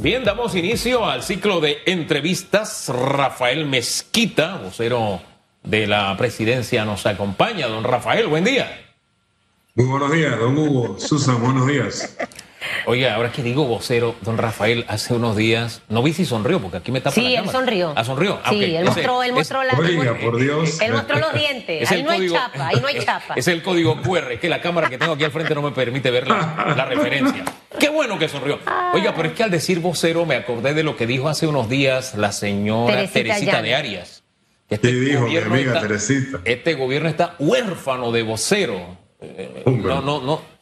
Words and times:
Bien, 0.00 0.22
damos 0.22 0.54
inicio 0.54 1.04
al 1.06 1.24
ciclo 1.24 1.60
de 1.60 1.78
entrevistas. 1.84 2.88
Rafael 2.88 3.66
Mezquita, 3.66 4.58
vocero 4.58 5.20
de 5.64 5.88
la 5.88 6.16
presidencia, 6.16 6.84
nos 6.84 7.04
acompaña. 7.04 7.66
Don 7.66 7.82
Rafael, 7.82 8.28
buen 8.28 8.44
día. 8.44 8.92
Muy 9.74 9.86
buenos 9.86 10.12
días, 10.12 10.38
don 10.38 10.56
Hugo. 10.56 11.00
Susan, 11.00 11.42
buenos 11.42 11.66
días. 11.66 12.16
Oye, 12.86 13.08
ahora 13.08 13.30
que 13.32 13.42
digo 13.42 13.64
vocero, 13.64 14.14
don 14.22 14.38
Rafael, 14.38 14.84
hace 14.88 15.14
unos 15.14 15.36
días, 15.36 15.82
no 15.88 16.02
vi 16.02 16.12
si 16.12 16.24
sonrió, 16.24 16.60
porque 16.60 16.78
aquí 16.78 16.92
me 16.92 17.00
tapa 17.00 17.14
sí, 17.14 17.22
la 17.22 17.28
él 17.28 17.36
cámara. 17.36 17.58
sonrió. 17.58 17.92
Ah, 17.96 18.04
sonrió. 18.04 18.40
Ah, 18.44 18.50
sí, 18.50 18.64
él 18.76 18.84
mostró, 18.84 19.22
él 19.22 19.30
es- 19.30 19.34
mostró 19.36 19.62
la... 19.64 19.74
Oiga, 19.74 20.14
por 20.18 20.38
Dios. 20.38 20.80
Él 20.80 20.92
mostró 20.92 21.18
los 21.18 21.32
dientes. 21.34 21.82
es 21.82 21.90
ahí 21.90 22.00
el 22.00 22.04
no 22.04 22.10
código- 22.12 22.34
hay 22.36 22.40
chapa, 22.52 22.68
ahí 22.68 22.80
no 22.80 22.86
hay 22.86 22.98
chapa. 23.04 23.34
Es 23.36 23.48
el 23.48 23.62
código 23.62 24.00
QR, 24.02 24.38
que 24.40 24.48
la 24.48 24.60
cámara 24.60 24.88
que 24.88 24.98
tengo 24.98 25.12
aquí 25.12 25.24
al 25.24 25.30
frente 25.30 25.54
no 25.54 25.62
me 25.62 25.70
permite 25.72 26.10
ver 26.10 26.26
la, 26.28 26.74
la 26.76 26.84
referencia. 26.84 27.44
Qué 27.78 27.88
bueno 27.88 28.18
que 28.18 28.28
sonrió. 28.28 28.58
Oiga, 28.94 29.14
pero 29.14 29.28
es 29.28 29.34
que 29.34 29.42
al 29.44 29.50
decir 29.50 29.80
vocero 29.80 30.24
me 30.26 30.34
acordé 30.36 30.74
de 30.74 30.82
lo 30.82 30.96
que 30.96 31.06
dijo 31.06 31.28
hace 31.28 31.46
unos 31.46 31.68
días 31.68 32.14
la 32.16 32.32
señora 32.32 33.06
Teresita 33.08 33.62
de 33.62 33.74
Arias. 33.74 34.24
Que 34.68 34.74
este 34.74 34.88
¿Qué 34.88 34.94
dijo 34.94 35.20
mi 35.20 35.26
gobierno 35.28 35.54
amiga 35.54 35.72
está- 35.74 35.80
Teresita? 35.86 36.38
Este 36.44 36.74
gobierno 36.74 37.08
está 37.08 37.34
huérfano 37.38 38.12
de 38.12 38.22
vocero. 38.22 38.96
Eh, 39.20 39.62
no, 39.66 40.00
no, 40.02 40.20
no. 40.20 40.57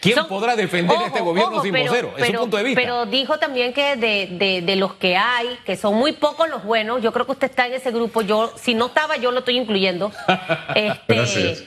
¿Quién 0.00 0.14
Son- 0.14 0.28
podrá 0.28 0.56
defender 0.56 0.96
ojo, 0.96 1.06
este 1.06 1.20
gobierno 1.20 1.52
ojo, 1.56 1.62
sin 1.62 1.72
pero- 1.72 1.90
vocero? 1.90 2.08
Es 2.16 2.24
pero- 2.24 2.38
su 2.38 2.44
punto 2.44 2.56
de 2.56 2.62
vista. 2.62 2.80
Pero 2.80 3.06
dijo 3.06 3.38
también 3.38 3.72
que 3.74 3.96
de, 3.96 4.28
de- 4.32 4.62
de 4.62 4.76
los 4.76 4.94
que 4.94 5.16
hay, 5.16 5.58
que 5.66 5.76
son 5.76 5.94
muy 5.96 6.12
pocos 6.12 6.48
los 6.48 6.64
buenos, 6.64 7.02
yo 7.02 7.12
creo 7.12 7.26
que 7.26 7.32
usted 7.32 7.50
está 7.50 7.66
en 7.66 7.74
ese 7.74 7.90
grupo, 7.90 8.22
yo 8.22 8.52
si 8.56 8.72
no 8.74 8.86
estaba 8.86 9.16
yo 9.18 9.30
lo 9.30 9.40
estoy 9.40 9.58
incluyendo. 9.58 10.10
Este, 10.74 11.14
Gracias. 11.14 11.64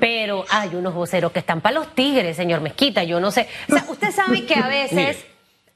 pero 0.00 0.44
hay 0.48 0.70
unos 0.74 0.94
voceros 0.94 1.32
que 1.32 1.40
están 1.40 1.60
para 1.60 1.74
los 1.74 1.94
tigres, 1.94 2.36
señor 2.36 2.60
Mezquita, 2.60 3.02
yo 3.04 3.20
no 3.20 3.30
sé. 3.30 3.48
O 3.68 3.72
sea, 3.74 3.84
usted 3.88 4.10
sabe 4.12 4.46
que 4.46 4.54
a 4.54 4.68
veces, 4.68 5.16
Mire. 5.18 5.18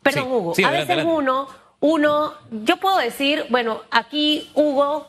perdón 0.03 0.25
Sí, 0.25 0.31
Hugo, 0.31 0.55
sí, 0.55 0.63
a 0.65 0.69
adelante, 0.69 0.95
veces 0.95 1.05
adelante. 1.05 1.31
uno, 1.31 1.49
uno, 1.81 2.33
yo 2.51 2.77
puedo 2.79 2.99
decir, 2.99 3.45
bueno, 3.51 3.83
aquí 3.91 4.51
Hugo 4.55 5.07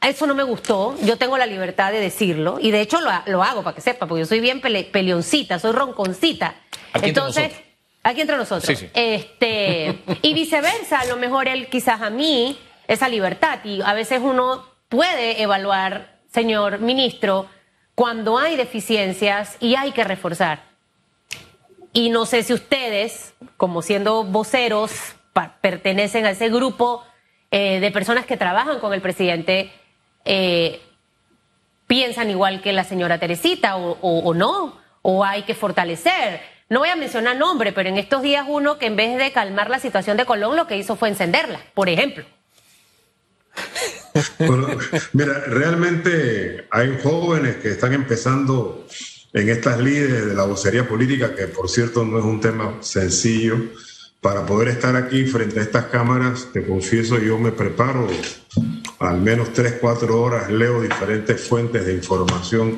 eso 0.00 0.26
no 0.26 0.34
me 0.34 0.42
gustó, 0.44 0.96
yo 1.02 1.16
tengo 1.18 1.36
la 1.38 1.46
libertad 1.46 1.90
de 1.92 2.00
decirlo 2.00 2.58
y 2.60 2.70
de 2.70 2.80
hecho 2.80 3.00
lo, 3.00 3.10
lo 3.26 3.42
hago 3.42 3.62
para 3.62 3.74
que 3.74 3.80
sepa, 3.80 4.06
porque 4.06 4.20
yo 4.20 4.26
soy 4.26 4.40
bien 4.40 4.60
pele- 4.60 4.84
peleoncita, 4.90 5.58
soy 5.58 5.72
ronconcita. 5.72 6.54
Aquí 6.92 7.08
Entonces, 7.08 7.52
aquí 8.02 8.20
entre 8.20 8.36
nosotros. 8.36 8.66
Sí, 8.66 8.76
sí. 8.76 8.90
Este, 8.94 9.98
y 10.22 10.34
viceversa, 10.34 11.00
a 11.00 11.04
lo 11.06 11.16
mejor 11.16 11.48
él 11.48 11.68
quizás 11.68 12.00
a 12.00 12.10
mí 12.10 12.58
esa 12.86 13.08
libertad 13.08 13.58
y 13.64 13.82
a 13.82 13.92
veces 13.92 14.20
uno 14.22 14.64
puede 14.88 15.42
evaluar, 15.42 16.18
señor 16.32 16.78
ministro, 16.78 17.46
cuando 17.94 18.38
hay 18.38 18.56
deficiencias 18.56 19.56
y 19.60 19.74
hay 19.74 19.90
que 19.92 20.04
reforzar. 20.04 20.62
Y 21.92 22.10
no 22.10 22.24
sé 22.26 22.42
si 22.44 22.52
ustedes, 22.52 23.34
como 23.56 23.82
siendo 23.82 24.22
voceros, 24.24 24.92
pertenecen 25.60 26.24
a 26.26 26.30
ese 26.30 26.48
grupo 26.48 27.04
eh, 27.50 27.80
de 27.80 27.90
personas 27.90 28.26
que 28.26 28.36
trabajan 28.36 28.78
con 28.78 28.92
el 28.92 29.00
presidente, 29.00 29.72
eh, 30.28 30.82
piensan 31.86 32.30
igual 32.30 32.60
que 32.60 32.74
la 32.74 32.84
señora 32.84 33.18
Teresita 33.18 33.76
o, 33.76 34.34
no, 34.34 34.78
o 35.02 35.24
hay 35.24 35.42
que 35.42 35.54
fortalecer. 35.54 36.40
No 36.68 36.80
voy 36.80 36.90
a 36.90 36.96
mencionar 36.96 37.36
nombre, 37.36 37.72
pero 37.72 37.88
en 37.88 37.96
estos 37.96 38.22
días 38.22 38.44
uno 38.46 38.78
que 38.78 38.86
en 38.86 38.94
vez 38.94 39.16
de 39.16 39.32
calmar 39.32 39.70
la 39.70 39.80
situación 39.80 40.18
de 40.18 40.26
Colón, 40.26 40.54
lo 40.54 40.66
que 40.66 40.76
hizo 40.76 40.96
fue 40.96 41.08
encenderla, 41.08 41.60
por 41.72 41.88
ejemplo. 41.88 42.24
Mira, 45.14 45.32
realmente 45.46 46.68
hay 46.70 46.98
jóvenes 47.02 47.56
que 47.56 47.70
están 47.70 47.94
empezando 47.94 48.86
en 49.32 49.48
estas 49.48 49.80
líderes 49.80 50.26
de 50.26 50.34
la 50.34 50.44
vocería 50.44 50.86
política, 50.86 51.34
que 51.34 51.46
por 51.46 51.70
cierto 51.70 52.04
no 52.04 52.18
es 52.18 52.24
un 52.24 52.40
tema 52.40 52.76
sencillo. 52.80 53.56
Para 54.20 54.44
poder 54.44 54.68
estar 54.68 54.94
aquí 54.94 55.24
frente 55.24 55.60
a 55.60 55.62
estas 55.62 55.86
cámaras, 55.86 56.48
te 56.52 56.66
confieso, 56.66 57.18
yo 57.18 57.38
me 57.38 57.52
preparo 57.52 58.08
al 58.98 59.20
menos 59.20 59.52
tres, 59.52 59.76
cuatro 59.80 60.20
horas, 60.20 60.50
leo 60.50 60.82
diferentes 60.82 61.40
fuentes 61.40 61.86
de 61.86 61.94
información. 61.94 62.76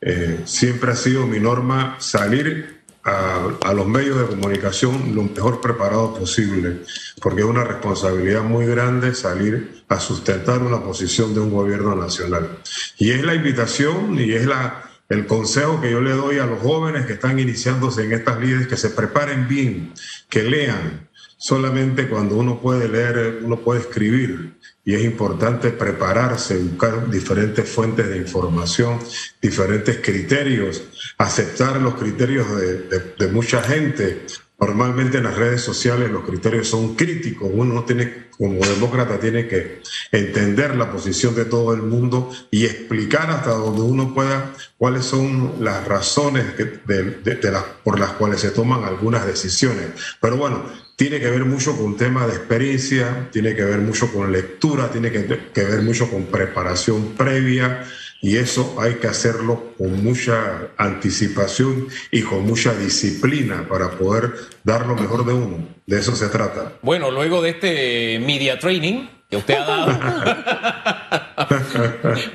Eh, 0.00 0.40
siempre 0.44 0.92
ha 0.92 0.96
sido 0.96 1.26
mi 1.26 1.40
norma 1.40 1.96
salir 1.98 2.82
a, 3.02 3.48
a 3.62 3.72
los 3.72 3.86
medios 3.86 4.18
de 4.18 4.26
comunicación 4.26 5.14
lo 5.14 5.22
mejor 5.22 5.60
preparado 5.60 6.14
posible, 6.14 6.82
porque 7.22 7.40
es 7.40 7.46
una 7.46 7.64
responsabilidad 7.64 8.42
muy 8.42 8.66
grande 8.66 9.14
salir 9.14 9.84
a 9.88 10.00
sustentar 10.00 10.62
una 10.62 10.82
posición 10.82 11.32
de 11.32 11.40
un 11.40 11.50
gobierno 11.50 11.94
nacional. 11.94 12.58
Y 12.98 13.12
es 13.12 13.22
la 13.24 13.34
invitación 13.34 14.18
y 14.18 14.32
es 14.32 14.46
la, 14.46 14.90
el 15.08 15.26
consejo 15.26 15.80
que 15.80 15.90
yo 15.90 16.00
le 16.00 16.12
doy 16.12 16.38
a 16.38 16.46
los 16.46 16.60
jóvenes 16.60 17.06
que 17.06 17.14
están 17.14 17.38
iniciándose 17.38 18.04
en 18.04 18.12
estas 18.12 18.40
líderes, 18.40 18.66
que 18.66 18.76
se 18.76 18.90
preparen 18.90 19.46
bien, 19.46 19.92
que 20.28 20.42
lean. 20.42 21.08
Solamente 21.38 22.08
cuando 22.08 22.36
uno 22.36 22.60
puede 22.60 22.88
leer, 22.88 23.40
uno 23.42 23.58
puede 23.58 23.80
escribir. 23.80 24.55
Y 24.86 24.94
es 24.94 25.02
importante 25.02 25.70
prepararse, 25.70 26.56
buscar 26.58 27.10
diferentes 27.10 27.68
fuentes 27.68 28.08
de 28.08 28.18
información, 28.18 29.00
diferentes 29.42 29.98
criterios, 30.00 30.84
aceptar 31.18 31.80
los 31.82 31.94
criterios 31.96 32.46
de, 32.56 32.78
de- 32.82 33.14
de 33.18 33.26
mucha 33.28 33.60
gente. 33.62 34.24
Normalmente 34.60 35.18
en 35.18 35.24
las 35.24 35.36
redes 35.36 35.60
sociales 35.60 36.08
los 36.10 36.24
criterios 36.24 36.68
son 36.68 36.94
críticos. 36.94 37.50
Uno 37.52 37.82
tiene, 37.84 38.28
como 38.38 38.64
demócrata, 38.64 39.18
tiene 39.18 39.48
que 39.48 39.82
entender 40.12 40.76
la 40.76 40.90
posición 40.92 41.34
de 41.34 41.46
todo 41.46 41.74
el 41.74 41.82
mundo 41.82 42.30
y 42.52 42.64
explicar 42.64 43.28
hasta 43.30 43.50
donde 43.50 43.82
uno 43.82 44.14
pueda 44.14 44.54
cuáles 44.78 45.04
son 45.04 45.56
las 45.64 45.84
razones 45.88 46.56
de- 46.56 46.80
de- 46.86 47.34
de 47.34 47.50
las- 47.50 47.64
por 47.82 47.98
las 47.98 48.12
cuales 48.12 48.40
se 48.40 48.50
toman 48.52 48.84
algunas 48.84 49.26
decisiones. 49.26 49.88
Pero 50.20 50.36
bueno, 50.36 50.62
tiene 50.96 51.20
que 51.20 51.30
ver 51.30 51.44
mucho 51.44 51.76
con 51.76 51.96
tema 51.96 52.26
de 52.26 52.34
experiencia, 52.34 53.28
tiene 53.30 53.54
que 53.54 53.64
ver 53.64 53.78
mucho 53.78 54.10
con 54.12 54.32
lectura, 54.32 54.90
tiene 54.90 55.12
que, 55.12 55.26
que 55.52 55.64
ver 55.64 55.82
mucho 55.82 56.10
con 56.10 56.24
preparación 56.24 57.12
previa 57.16 57.84
y 58.22 58.38
eso 58.38 58.76
hay 58.80 58.94
que 58.94 59.06
hacerlo 59.06 59.74
con 59.76 60.02
mucha 60.02 60.70
anticipación 60.78 61.88
y 62.10 62.22
con 62.22 62.46
mucha 62.46 62.74
disciplina 62.74 63.66
para 63.68 63.90
poder 63.90 64.32
dar 64.64 64.86
lo 64.86 64.96
mejor 64.96 65.26
de 65.26 65.34
uno. 65.34 65.68
De 65.86 65.98
eso 65.98 66.16
se 66.16 66.28
trata. 66.28 66.72
Bueno, 66.82 67.10
luego 67.10 67.42
de 67.42 67.50
este 67.50 68.18
media 68.18 68.58
training 68.58 69.06
que 69.30 69.36
usted 69.36 69.54
ha 69.54 69.66
dado, 69.66 69.86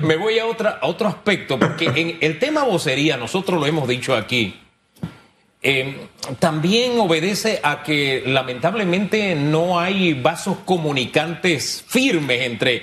me 0.00 0.16
voy 0.16 0.38
a, 0.38 0.46
otra, 0.46 0.78
a 0.80 0.86
otro 0.86 1.08
aspecto, 1.08 1.58
porque 1.58 1.86
en 1.86 2.18
el 2.20 2.38
tema 2.38 2.64
vocería, 2.64 3.16
nosotros 3.16 3.58
lo 3.58 3.66
hemos 3.66 3.88
dicho 3.88 4.14
aquí, 4.14 4.60
eh, 5.62 6.08
también 6.40 6.98
obedece 6.98 7.60
a 7.62 7.84
que 7.84 8.24
lamentablemente 8.26 9.36
no 9.36 9.78
hay 9.78 10.12
vasos 10.14 10.58
comunicantes 10.64 11.84
firmes 11.86 12.42
entre 12.42 12.82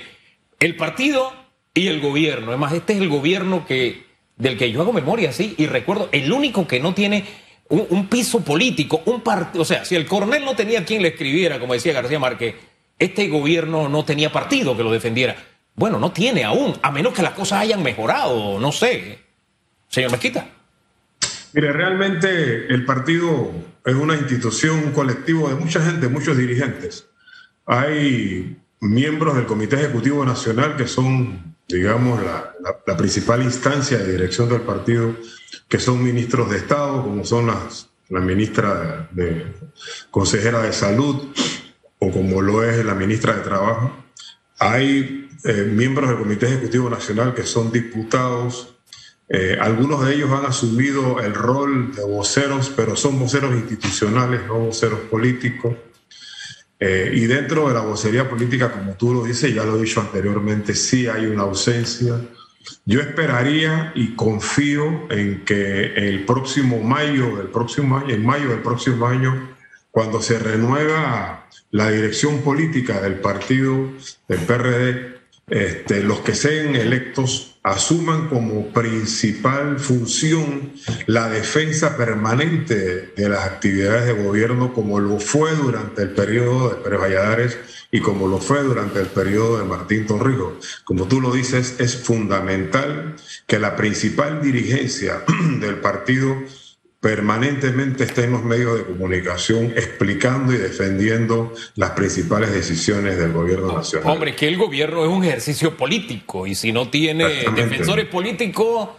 el 0.58 0.76
partido 0.76 1.32
y 1.74 1.88
el 1.88 2.00
gobierno. 2.00 2.48
Además, 2.48 2.72
este 2.72 2.94
es 2.94 3.00
el 3.00 3.08
gobierno 3.08 3.66
que, 3.66 4.04
del 4.36 4.56
que 4.56 4.72
yo 4.72 4.80
hago 4.80 4.94
memoria, 4.94 5.32
sí, 5.32 5.54
y 5.58 5.66
recuerdo, 5.66 6.08
el 6.12 6.32
único 6.32 6.66
que 6.66 6.80
no 6.80 6.94
tiene 6.94 7.24
un, 7.68 7.86
un 7.90 8.06
piso 8.06 8.40
político, 8.40 9.02
un 9.04 9.20
partido, 9.20 9.62
o 9.62 9.66
sea, 9.66 9.84
si 9.84 9.94
el 9.94 10.06
coronel 10.06 10.44
no 10.44 10.56
tenía 10.56 10.84
quien 10.84 11.02
le 11.02 11.08
escribiera, 11.08 11.60
como 11.60 11.74
decía 11.74 11.92
García 11.92 12.18
Márquez, 12.18 12.54
este 12.98 13.28
gobierno 13.28 13.88
no 13.88 14.04
tenía 14.04 14.32
partido 14.32 14.76
que 14.76 14.82
lo 14.82 14.90
defendiera. 14.90 15.36
Bueno, 15.74 15.98
no 15.98 16.12
tiene 16.12 16.44
aún, 16.44 16.78
a 16.82 16.90
menos 16.90 17.12
que 17.12 17.22
las 17.22 17.32
cosas 17.32 17.60
hayan 17.60 17.82
mejorado, 17.82 18.58
no 18.58 18.72
sé. 18.72 19.18
Señor 19.88 20.12
Mezquita. 20.12 20.59
Mire, 21.52 21.72
realmente 21.72 22.72
el 22.72 22.84
partido 22.84 23.50
es 23.84 23.94
una 23.94 24.14
institución, 24.14 24.78
un 24.78 24.92
colectivo 24.92 25.48
de 25.48 25.54
mucha 25.54 25.82
gente, 25.84 26.08
muchos 26.08 26.36
dirigentes. 26.36 27.06
Hay 27.66 28.56
miembros 28.80 29.36
del 29.36 29.46
Comité 29.46 29.76
Ejecutivo 29.76 30.24
Nacional 30.24 30.76
que 30.76 30.86
son, 30.86 31.56
digamos, 31.68 32.20
la, 32.22 32.96
principal 32.96 33.42
instancia 33.42 33.98
de 33.98 34.12
dirección 34.12 34.48
del 34.48 34.60
partido, 34.62 35.14
que 35.68 35.78
son 35.78 36.02
ministros 36.02 36.50
de 36.50 36.58
Estado, 36.58 37.02
como 37.02 37.24
son 37.24 37.46
la 37.46 38.20
ministra 38.20 39.08
de 39.12 39.46
consejera 40.10 40.62
de 40.62 40.72
Salud 40.72 41.28
o 41.98 42.10
como 42.10 42.42
lo 42.42 42.62
es 42.62 42.84
la 42.84 42.94
ministra 42.94 43.34
de 43.34 43.42
Trabajo. 43.42 43.92
Hay 44.58 45.28
eh, 45.44 45.70
miembros 45.72 46.10
del 46.10 46.18
Comité 46.18 46.46
Ejecutivo 46.46 46.90
Nacional 46.90 47.34
que 47.34 47.44
son 47.44 47.72
diputados, 47.72 48.76
eh, 49.32 49.56
algunos 49.60 50.04
de 50.04 50.14
ellos 50.16 50.30
han 50.32 50.44
asumido 50.44 51.20
el 51.20 51.34
rol 51.34 51.94
de 51.94 52.02
voceros, 52.02 52.72
pero 52.74 52.96
son 52.96 53.16
voceros 53.20 53.54
institucionales, 53.54 54.40
no 54.48 54.54
voceros 54.54 54.98
políticos. 55.02 55.76
Eh, 56.80 57.12
y 57.14 57.26
dentro 57.26 57.68
de 57.68 57.74
la 57.74 57.80
vocería 57.82 58.28
política, 58.28 58.72
como 58.72 58.94
tú 58.94 59.14
lo 59.14 59.22
dices, 59.22 59.54
ya 59.54 59.62
lo 59.62 59.76
he 59.78 59.82
dicho 59.82 60.00
anteriormente, 60.00 60.74
sí 60.74 61.06
hay 61.06 61.26
una 61.26 61.42
ausencia. 61.42 62.16
Yo 62.84 63.00
esperaría 63.00 63.92
y 63.94 64.16
confío 64.16 65.06
en 65.12 65.44
que 65.44 65.94
el 65.94 66.24
próximo 66.24 66.80
mayo 66.80 67.36
del 67.36 67.48
próximo 67.48 67.98
año, 67.98 68.10
en 68.10 68.26
mayo 68.26 68.48
del 68.48 68.62
próximo 68.62 69.06
año, 69.06 69.56
cuando 69.92 70.20
se 70.20 70.40
renueva 70.40 71.46
la 71.70 71.88
dirección 71.90 72.38
política 72.40 73.00
del 73.00 73.20
partido 73.20 73.92
del 74.26 74.40
PRD, 74.40 75.20
este, 75.48 76.02
los 76.02 76.18
que 76.20 76.34
sean 76.34 76.74
electos 76.74 77.49
asuman 77.62 78.28
como 78.28 78.68
principal 78.68 79.78
función 79.78 80.72
la 81.06 81.28
defensa 81.28 81.96
permanente 81.96 83.12
de 83.14 83.28
las 83.28 83.44
actividades 83.44 84.06
de 84.06 84.22
gobierno 84.22 84.72
como 84.72 84.98
lo 84.98 85.18
fue 85.18 85.54
durante 85.54 86.02
el 86.02 86.10
periodo 86.10 86.70
de 86.70 86.76
Pérez 86.76 87.00
Valladares 87.00 87.58
y 87.92 88.00
como 88.00 88.28
lo 88.28 88.38
fue 88.38 88.62
durante 88.62 89.00
el 89.00 89.08
periodo 89.08 89.58
de 89.58 89.64
Martín 89.64 90.06
Torrijos. 90.06 90.82
Como 90.84 91.06
tú 91.06 91.20
lo 91.20 91.32
dices, 91.32 91.76
es 91.80 91.96
fundamental 91.96 93.16
que 93.46 93.58
la 93.58 93.76
principal 93.76 94.40
dirigencia 94.40 95.22
del 95.60 95.76
partido 95.76 96.36
permanentemente 97.00 98.04
está 98.04 98.24
en 98.24 98.32
los 98.32 98.44
medios 98.44 98.76
de 98.76 98.84
comunicación 98.84 99.72
explicando 99.74 100.52
y 100.52 100.58
defendiendo 100.58 101.52
las 101.74 101.90
principales 101.90 102.52
decisiones 102.52 103.16
del 103.16 103.32
gobierno 103.32 103.72
nacional. 103.72 104.12
Hombre, 104.12 104.36
que 104.36 104.46
el 104.46 104.58
gobierno 104.58 105.02
es 105.04 105.10
un 105.10 105.24
ejercicio 105.24 105.76
político 105.78 106.46
y 106.46 106.54
si 106.54 106.72
no 106.72 106.90
tiene 106.90 107.26
defensores 107.54 108.04
políticos, 108.04 108.90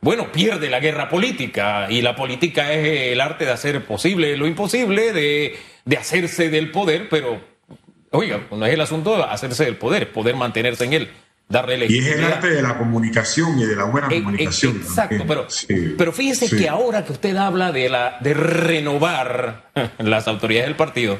bueno, 0.00 0.32
pierde 0.32 0.70
la 0.70 0.80
guerra 0.80 1.10
política 1.10 1.88
y 1.90 2.00
la 2.00 2.16
política 2.16 2.72
es 2.72 3.12
el 3.12 3.20
arte 3.20 3.44
de 3.44 3.50
hacer 3.50 3.84
posible 3.84 4.34
lo 4.38 4.46
imposible, 4.46 5.12
de, 5.12 5.54
de 5.84 5.96
hacerse 5.98 6.48
del 6.48 6.70
poder, 6.70 7.10
pero, 7.10 7.42
oiga, 8.10 8.46
no 8.50 8.64
es 8.64 8.72
el 8.72 8.80
asunto 8.80 9.18
de 9.18 9.24
hacerse 9.24 9.66
del 9.66 9.76
poder, 9.76 10.04
es 10.04 10.08
poder 10.08 10.34
mantenerse 10.34 10.86
en 10.86 10.94
él 10.94 11.10
darle 11.50 11.86
Y 11.88 11.98
es 11.98 12.06
el 12.06 12.24
arte 12.24 12.48
de 12.48 12.62
la 12.62 12.78
comunicación 12.78 13.58
y 13.58 13.66
de 13.66 13.76
la 13.76 13.84
buena 13.84 14.08
eh, 14.10 14.22
comunicación. 14.22 14.76
exacto, 14.76 15.24
pero, 15.26 15.46
pero 15.98 16.12
fíjese 16.12 16.56
que 16.56 16.68
ahora 16.68 17.04
que 17.04 17.12
usted 17.12 17.36
habla 17.36 17.72
de, 17.72 17.90
la, 17.90 18.16
de 18.20 18.32
renovar 18.32 19.70
las 19.98 20.28
autoridades 20.28 20.68
del 20.68 20.76
partido, 20.76 21.18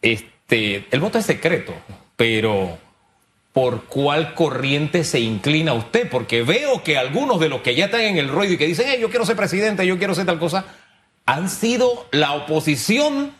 este, 0.00 0.86
el 0.90 1.00
voto 1.00 1.18
es 1.18 1.26
secreto, 1.26 1.74
pero 2.16 2.78
¿por 3.52 3.84
cuál 3.84 4.34
corriente 4.34 5.02
se 5.02 5.18
inclina 5.18 5.74
usted? 5.74 6.08
Porque 6.08 6.42
veo 6.42 6.84
que 6.84 6.96
algunos 6.96 7.40
de 7.40 7.48
los 7.48 7.60
que 7.60 7.74
ya 7.74 7.86
están 7.86 8.02
en 8.02 8.18
el 8.18 8.28
ruido 8.28 8.54
y 8.54 8.56
que 8.56 8.66
dicen, 8.66 9.00
yo 9.00 9.10
quiero 9.10 9.26
ser 9.26 9.36
presidente, 9.36 9.84
yo 9.84 9.98
quiero 9.98 10.14
ser 10.14 10.26
tal 10.26 10.38
cosa, 10.38 10.64
han 11.26 11.50
sido 11.50 12.06
la 12.12 12.34
oposición 12.34 13.32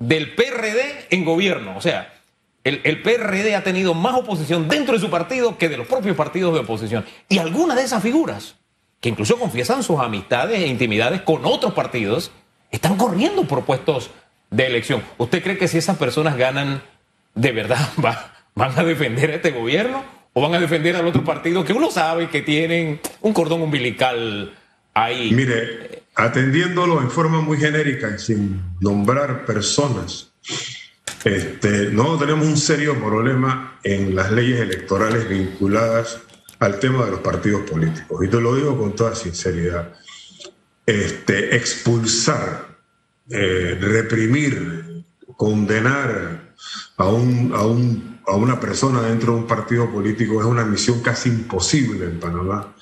del 0.00 0.34
PRD 0.34 1.06
en 1.10 1.24
gobierno. 1.24 1.76
O 1.76 1.80
sea, 1.80 2.12
el, 2.64 3.02
PRD 3.02 3.54
ha 3.54 3.62
tenido 3.62 3.94
más 3.94 4.14
oposición 4.14 4.68
dentro 4.68 4.94
de 4.94 5.00
su 5.00 5.10
partido 5.10 5.56
que 5.56 5.68
de 5.68 5.76
los 5.76 5.86
propios 5.86 6.16
partidos 6.16 6.54
de 6.54 6.60
oposición. 6.60 7.04
Y 7.28 7.38
algunas 7.38 7.76
de 7.76 7.84
esas 7.84 8.02
figuras, 8.02 8.56
que 9.00 9.08
incluso 9.08 9.38
confiesan 9.38 9.82
sus 9.82 9.98
amistades 9.98 10.60
e 10.60 10.66
intimidades 10.66 11.22
con 11.22 11.44
otros 11.44 11.72
partidos, 11.72 12.30
están 12.70 12.96
corriendo 12.96 13.44
por 13.44 13.64
puestos 13.64 14.10
de 14.50 14.66
elección. 14.66 15.02
¿Usted 15.18 15.42
cree 15.42 15.58
que 15.58 15.68
si 15.68 15.78
esas 15.78 15.96
personas 15.96 16.36
ganan, 16.36 16.82
de 17.34 17.52
verdad 17.52 17.88
van 18.54 18.78
a 18.78 18.84
defender 18.84 19.30
a 19.30 19.34
este 19.36 19.52
gobierno 19.52 20.04
o 20.32 20.42
van 20.42 20.54
a 20.54 20.60
defender 20.60 20.96
al 20.96 21.06
otro 21.06 21.24
partido 21.24 21.64
que 21.64 21.72
uno 21.72 21.90
sabe 21.90 22.28
que 22.28 22.42
tienen 22.42 23.00
un 23.22 23.32
cordón 23.32 23.62
umbilical 23.62 24.54
ahí? 24.92 25.30
Mire, 25.32 26.02
atendiéndolo 26.14 27.00
en 27.00 27.10
forma 27.10 27.40
muy 27.40 27.56
genérica 27.56 28.12
y 28.14 28.18
sin 28.18 28.60
nombrar 28.80 29.46
personas, 29.46 30.32
este, 31.24 31.90
no 31.90 32.18
tenemos 32.18 32.46
un 32.46 32.56
serio 32.56 32.98
problema 32.98 33.78
en 33.82 34.14
las 34.14 34.32
leyes 34.32 34.60
electorales 34.60 35.28
vinculadas 35.28 36.20
al 36.58 36.78
tema 36.78 37.04
de 37.04 37.12
los 37.12 37.20
partidos 37.20 37.68
políticos. 37.68 38.24
Y 38.24 38.28
te 38.28 38.40
lo 38.40 38.54
digo 38.54 38.78
con 38.78 38.94
toda 38.94 39.14
sinceridad. 39.14 39.92
Este, 40.86 41.56
expulsar, 41.56 42.78
eh, 43.28 43.78
reprimir, 43.80 45.04
condenar 45.36 46.54
a, 46.96 47.08
un, 47.08 47.52
a, 47.54 47.64
un, 47.64 48.20
a 48.26 48.36
una 48.36 48.58
persona 48.58 49.02
dentro 49.02 49.34
de 49.34 49.40
un 49.40 49.46
partido 49.46 49.90
político 49.90 50.40
es 50.40 50.46
una 50.46 50.64
misión 50.64 51.00
casi 51.00 51.28
imposible 51.28 52.06
en 52.06 52.18
Panamá. 52.18 52.74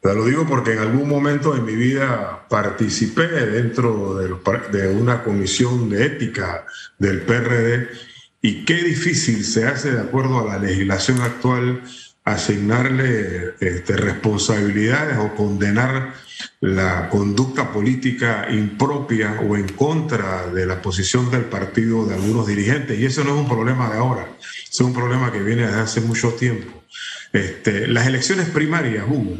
Te 0.00 0.14
lo 0.14 0.24
digo 0.24 0.46
porque 0.46 0.72
en 0.72 0.78
algún 0.78 1.08
momento 1.08 1.52
de 1.52 1.60
mi 1.60 1.74
vida 1.74 2.46
participé 2.48 3.28
dentro 3.28 4.16
de, 4.16 4.88
una 4.88 5.22
comisión 5.22 5.90
de 5.90 6.06
ética 6.06 6.64
del 6.98 7.20
PRD 7.20 7.88
y 8.40 8.64
qué 8.64 8.76
difícil 8.82 9.44
se 9.44 9.66
hace 9.66 9.92
de 9.92 10.00
acuerdo 10.00 10.40
a 10.40 10.54
la 10.54 10.58
legislación 10.58 11.20
actual 11.20 11.82
asignarle 12.24 13.54
este, 13.60 13.96
responsabilidades 13.96 15.18
o 15.18 15.34
condenar 15.34 16.14
la 16.60 17.10
conducta 17.10 17.70
política 17.70 18.46
impropia 18.50 19.40
o 19.46 19.56
en 19.56 19.68
contra 19.68 20.46
de 20.46 20.64
la 20.64 20.80
posición 20.80 21.30
del 21.30 21.44
partido 21.44 22.06
de 22.06 22.14
algunos 22.14 22.46
dirigentes. 22.46 22.98
Y 22.98 23.04
eso 23.04 23.22
no 23.22 23.34
es 23.34 23.40
un 23.40 23.48
problema 23.48 23.90
de 23.90 23.98
ahora, 23.98 24.26
es 24.40 24.80
un 24.80 24.94
problema 24.94 25.30
que 25.30 25.42
viene 25.42 25.66
desde 25.66 25.80
hace 25.80 26.00
mucho 26.00 26.30
tiempo. 26.32 26.82
Este, 27.32 27.86
las 27.86 28.06
elecciones 28.06 28.48
primarias, 28.48 29.04
Hugo, 29.08 29.36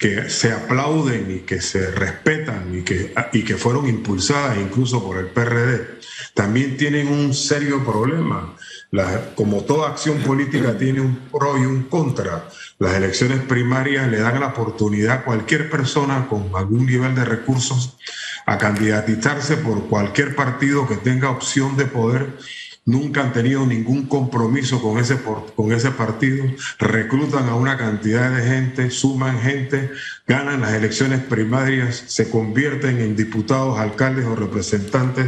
que 0.00 0.30
se 0.30 0.50
aplauden 0.50 1.30
y 1.30 1.38
que 1.40 1.60
se 1.60 1.90
respetan 1.90 2.74
y 2.74 2.80
que, 2.80 3.12
y 3.34 3.44
que 3.44 3.56
fueron 3.56 3.86
impulsadas 3.86 4.56
incluso 4.56 5.04
por 5.04 5.18
el 5.18 5.26
PRD, 5.26 6.00
también 6.32 6.78
tienen 6.78 7.08
un 7.08 7.34
serio 7.34 7.84
problema. 7.84 8.56
como 9.34 9.62
toda 9.64 9.90
acción 9.90 10.18
política 10.22 10.78
tiene 10.78 11.02
un 11.02 11.16
pro 11.30 11.58
y 11.58 11.66
un 11.66 11.82
contra, 11.82 12.48
las 12.78 12.94
elecciones 12.94 13.40
primarias 13.40 14.08
le 14.08 14.20
dan 14.20 14.40
la 14.40 14.46
oportunidad 14.46 15.18
a 15.18 15.24
cualquier 15.24 15.68
persona 15.68 16.26
con 16.28 16.50
algún 16.54 16.86
nivel 16.86 17.14
de 17.14 17.26
recursos 17.26 17.98
a 18.46 18.56
candidatizarse 18.56 19.58
por 19.58 19.86
cualquier 19.88 20.34
partido 20.34 20.88
que 20.88 20.96
tenga 20.96 21.28
opción 21.28 21.76
de 21.76 21.84
poder 21.84 22.38
nunca 22.90 23.22
han 23.22 23.32
tenido 23.32 23.64
ningún 23.66 24.06
compromiso 24.06 24.82
con 24.82 24.98
ese, 24.98 25.18
con 25.54 25.72
ese 25.72 25.90
partido, 25.90 26.44
reclutan 26.78 27.48
a 27.48 27.54
una 27.54 27.76
cantidad 27.76 28.30
de 28.30 28.42
gente, 28.42 28.90
suman 28.90 29.40
gente, 29.40 29.90
ganan 30.30 30.60
las 30.60 30.74
elecciones 30.74 31.24
primarias, 31.24 32.04
se 32.06 32.30
convierten 32.30 33.00
en 33.00 33.16
diputados, 33.16 33.80
alcaldes 33.80 34.26
o 34.26 34.36
representantes, 34.36 35.26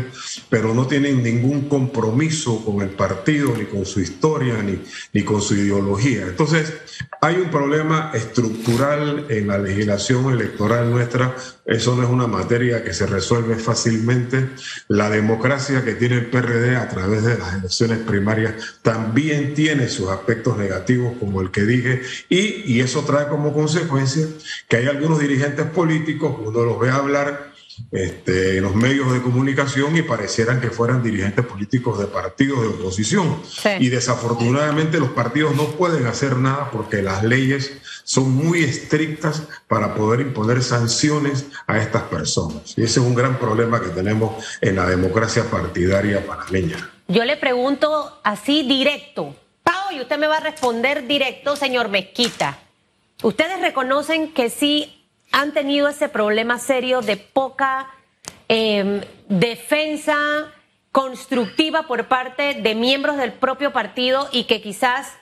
pero 0.48 0.74
no 0.74 0.86
tienen 0.86 1.24
ningún 1.24 1.68
compromiso 1.68 2.64
con 2.64 2.82
el 2.82 2.90
partido, 2.90 3.52
ni 3.56 3.64
con 3.64 3.84
su 3.84 3.98
historia, 3.98 4.62
ni, 4.62 4.80
ni 5.12 5.24
con 5.24 5.42
su 5.42 5.56
ideología. 5.56 6.22
Entonces, 6.22 6.72
hay 7.20 7.34
un 7.34 7.50
problema 7.50 8.12
estructural 8.14 9.26
en 9.28 9.48
la 9.48 9.58
legislación 9.58 10.32
electoral 10.32 10.92
nuestra, 10.92 11.34
eso 11.64 11.96
no 11.96 12.04
es 12.04 12.08
una 12.08 12.28
materia 12.28 12.84
que 12.84 12.94
se 12.94 13.06
resuelve 13.06 13.56
fácilmente. 13.56 14.50
La 14.86 15.10
democracia 15.10 15.84
que 15.84 15.94
tiene 15.94 16.16
el 16.16 16.26
PRD 16.26 16.76
a 16.76 16.88
través 16.88 17.24
de 17.24 17.38
las 17.38 17.54
elecciones 17.54 17.98
primarias 17.98 18.54
también 18.82 19.54
tiene 19.54 19.88
sus 19.88 20.10
aspectos 20.10 20.56
negativos, 20.58 21.14
como 21.18 21.40
el 21.40 21.50
que 21.50 21.62
dije, 21.62 22.02
y, 22.28 22.72
y 22.72 22.80
eso 22.80 23.02
trae 23.04 23.26
como 23.26 23.52
consecuencia 23.52 24.26
que 24.68 24.76
hay 24.76 24.91
algunos 24.92 25.18
dirigentes 25.18 25.66
políticos, 25.66 26.36
uno 26.44 26.64
los 26.64 26.78
ve 26.78 26.90
hablar 26.90 27.52
este, 27.90 28.58
en 28.58 28.64
los 28.64 28.74
medios 28.74 29.12
de 29.12 29.22
comunicación 29.22 29.96
y 29.96 30.02
parecieran 30.02 30.60
que 30.60 30.70
fueran 30.70 31.02
dirigentes 31.02 31.44
políticos 31.44 31.98
de 31.98 32.06
partidos 32.06 32.60
de 32.62 32.68
oposición. 32.68 33.42
Y 33.78 33.88
desafortunadamente 33.88 34.98
los 34.98 35.10
partidos 35.10 35.54
no 35.56 35.66
pueden 35.72 36.06
hacer 36.06 36.36
nada 36.36 36.70
porque 36.70 37.02
las 37.02 37.24
leyes 37.24 37.72
son 38.04 38.30
muy 38.30 38.62
estrictas 38.62 39.42
para 39.68 39.94
poder 39.94 40.20
imponer 40.20 40.62
sanciones 40.62 41.46
a 41.66 41.78
estas 41.78 42.02
personas. 42.04 42.76
Y 42.76 42.82
ese 42.82 43.00
es 43.00 43.06
un 43.06 43.14
gran 43.14 43.38
problema 43.38 43.80
que 43.80 43.88
tenemos 43.88 44.44
en 44.60 44.76
la 44.76 44.86
democracia 44.86 45.44
partidaria 45.44 46.26
panameña. 46.26 46.90
Yo 47.08 47.24
le 47.24 47.36
pregunto 47.36 48.20
así 48.24 48.62
directo, 48.62 49.34
Pau, 49.62 49.92
y 49.92 50.00
usted 50.00 50.18
me 50.18 50.26
va 50.26 50.38
a 50.38 50.40
responder 50.40 51.06
directo, 51.06 51.56
señor 51.56 51.88
Mezquita. 51.88 52.58
¿Ustedes 53.22 53.60
reconocen 53.60 54.32
que 54.32 54.50
sí 54.50 55.02
han 55.32 55.52
tenido 55.52 55.88
ese 55.88 56.08
problema 56.08 56.58
serio 56.58 57.00
de 57.00 57.16
poca 57.16 57.88
em, 58.48 59.00
defensa 59.28 60.16
constructiva 60.92 61.84
por 61.84 62.06
parte 62.06 62.54
de 62.54 62.74
miembros 62.74 63.16
del 63.16 63.32
propio 63.32 63.72
partido 63.72 64.28
y 64.30 64.44
que 64.44 64.60
quizás 64.60 65.14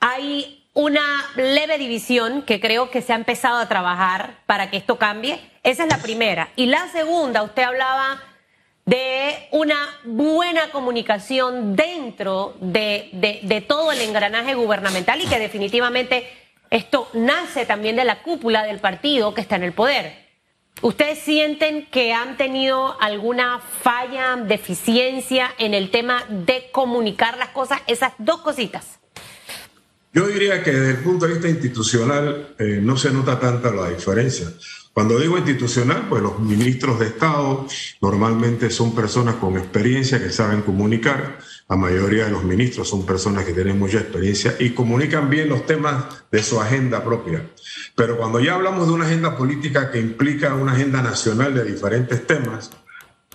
hay 0.00 0.66
una 0.72 1.02
leve 1.36 1.76
división 1.76 2.42
que 2.42 2.58
creo 2.60 2.90
que 2.90 3.02
se 3.02 3.12
ha 3.12 3.16
empezado 3.16 3.58
a 3.58 3.68
trabajar 3.68 4.38
para 4.46 4.70
que 4.70 4.78
esto 4.78 4.96
cambie? 4.96 5.38
Esa 5.62 5.84
es 5.84 5.90
la 5.90 5.98
primera. 5.98 6.48
Y 6.56 6.66
la 6.66 6.88
segunda, 6.88 7.42
usted 7.42 7.62
hablaba 7.64 8.22
de 8.86 9.48
una 9.50 9.76
buena 10.04 10.70
comunicación 10.70 11.76
dentro 11.76 12.56
de, 12.60 13.10
de 13.42 13.60
todo 13.60 13.92
el 13.92 14.00
engranaje 14.00 14.54
gubernamental 14.54 15.20
y 15.20 15.26
que 15.26 15.38
definitivamente 15.38 16.26
esto 16.70 17.08
nace 17.14 17.66
también 17.66 17.96
de 17.96 18.04
la 18.04 18.22
cúpula 18.22 18.62
del 18.62 18.78
partido 18.78 19.34
que 19.34 19.40
está 19.40 19.56
en 19.56 19.64
el 19.64 19.72
poder. 19.72 20.30
¿Ustedes 20.82 21.18
sienten 21.18 21.86
que 21.86 22.14
han 22.14 22.36
tenido 22.36 22.98
alguna 23.00 23.58
falla, 23.58 24.36
deficiencia 24.36 25.50
en 25.58 25.74
el 25.74 25.90
tema 25.90 26.24
de 26.28 26.70
comunicar 26.72 27.36
las 27.36 27.48
cosas? 27.48 27.82
Esas 27.86 28.12
dos 28.18 28.40
cositas. 28.40 28.98
Yo 30.12 30.26
diría 30.26 30.62
que 30.62 30.72
desde 30.72 30.98
el 30.98 31.04
punto 31.04 31.26
de 31.26 31.34
vista 31.34 31.48
institucional 31.48 32.54
eh, 32.58 32.78
no 32.80 32.96
se 32.96 33.10
nota 33.10 33.38
tanta 33.38 33.70
la 33.72 33.90
diferencia. 33.90 34.48
Cuando 34.92 35.20
digo 35.20 35.38
institucional, 35.38 36.06
pues 36.08 36.20
los 36.20 36.40
ministros 36.40 36.98
de 36.98 37.06
Estado 37.06 37.66
normalmente 38.02 38.70
son 38.70 38.92
personas 38.92 39.36
con 39.36 39.56
experiencia 39.56 40.20
que 40.20 40.30
saben 40.30 40.62
comunicar. 40.62 41.38
La 41.68 41.76
mayoría 41.76 42.24
de 42.24 42.32
los 42.32 42.42
ministros 42.42 42.88
son 42.88 43.06
personas 43.06 43.44
que 43.44 43.52
tienen 43.52 43.78
mucha 43.78 43.98
experiencia 43.98 44.56
y 44.58 44.70
comunican 44.70 45.30
bien 45.30 45.48
los 45.48 45.64
temas 45.64 46.24
de 46.32 46.42
su 46.42 46.60
agenda 46.60 47.04
propia. 47.04 47.48
Pero 47.94 48.18
cuando 48.18 48.40
ya 48.40 48.56
hablamos 48.56 48.88
de 48.88 48.92
una 48.92 49.06
agenda 49.06 49.36
política 49.36 49.92
que 49.92 50.00
implica 50.00 50.54
una 50.54 50.72
agenda 50.72 51.00
nacional 51.02 51.54
de 51.54 51.64
diferentes 51.64 52.26
temas, 52.26 52.70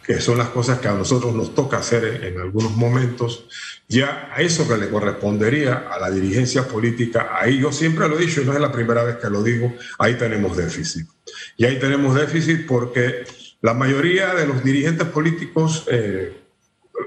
que 0.05 0.21
son 0.21 0.37
las 0.37 0.49
cosas 0.49 0.79
que 0.79 0.87
a 0.87 0.93
nosotros 0.93 1.33
nos 1.33 1.55
toca 1.55 1.77
hacer 1.77 2.23
en, 2.23 2.39
algunos 2.39 2.75
momentos, 2.75 3.47
ya 3.87 4.29
a 4.33 4.41
eso 4.41 4.67
que 4.67 4.77
le 4.77 4.89
correspondería 4.89 5.87
a 5.89 5.99
la 5.99 6.11
dirigencia 6.11 6.67
política, 6.67 7.31
ahí 7.39 7.59
yo 7.59 7.71
siempre 7.71 8.07
lo 8.07 8.17
he 8.17 8.25
dicho 8.25 8.41
y 8.41 8.45
no 8.45 8.53
es 8.53 8.59
la 8.59 8.71
primera 8.71 9.03
vez 9.03 9.17
que 9.17 9.29
lo 9.29 9.41
digo, 9.41 9.73
ahí 9.97 10.15
tenemos 10.15 10.55
déficit. 10.55 11.07
Y 11.57 11.65
ahí 11.65 11.79
tenemos 11.79 12.15
déficit 12.15 12.67
porque 12.67 13.23
la 13.61 13.73
mayoría 13.73 14.35
de 14.35 14.45
los 14.45 14.63
dirigentes 14.63 15.07
políticos 15.07 15.85
eh, 15.87 16.37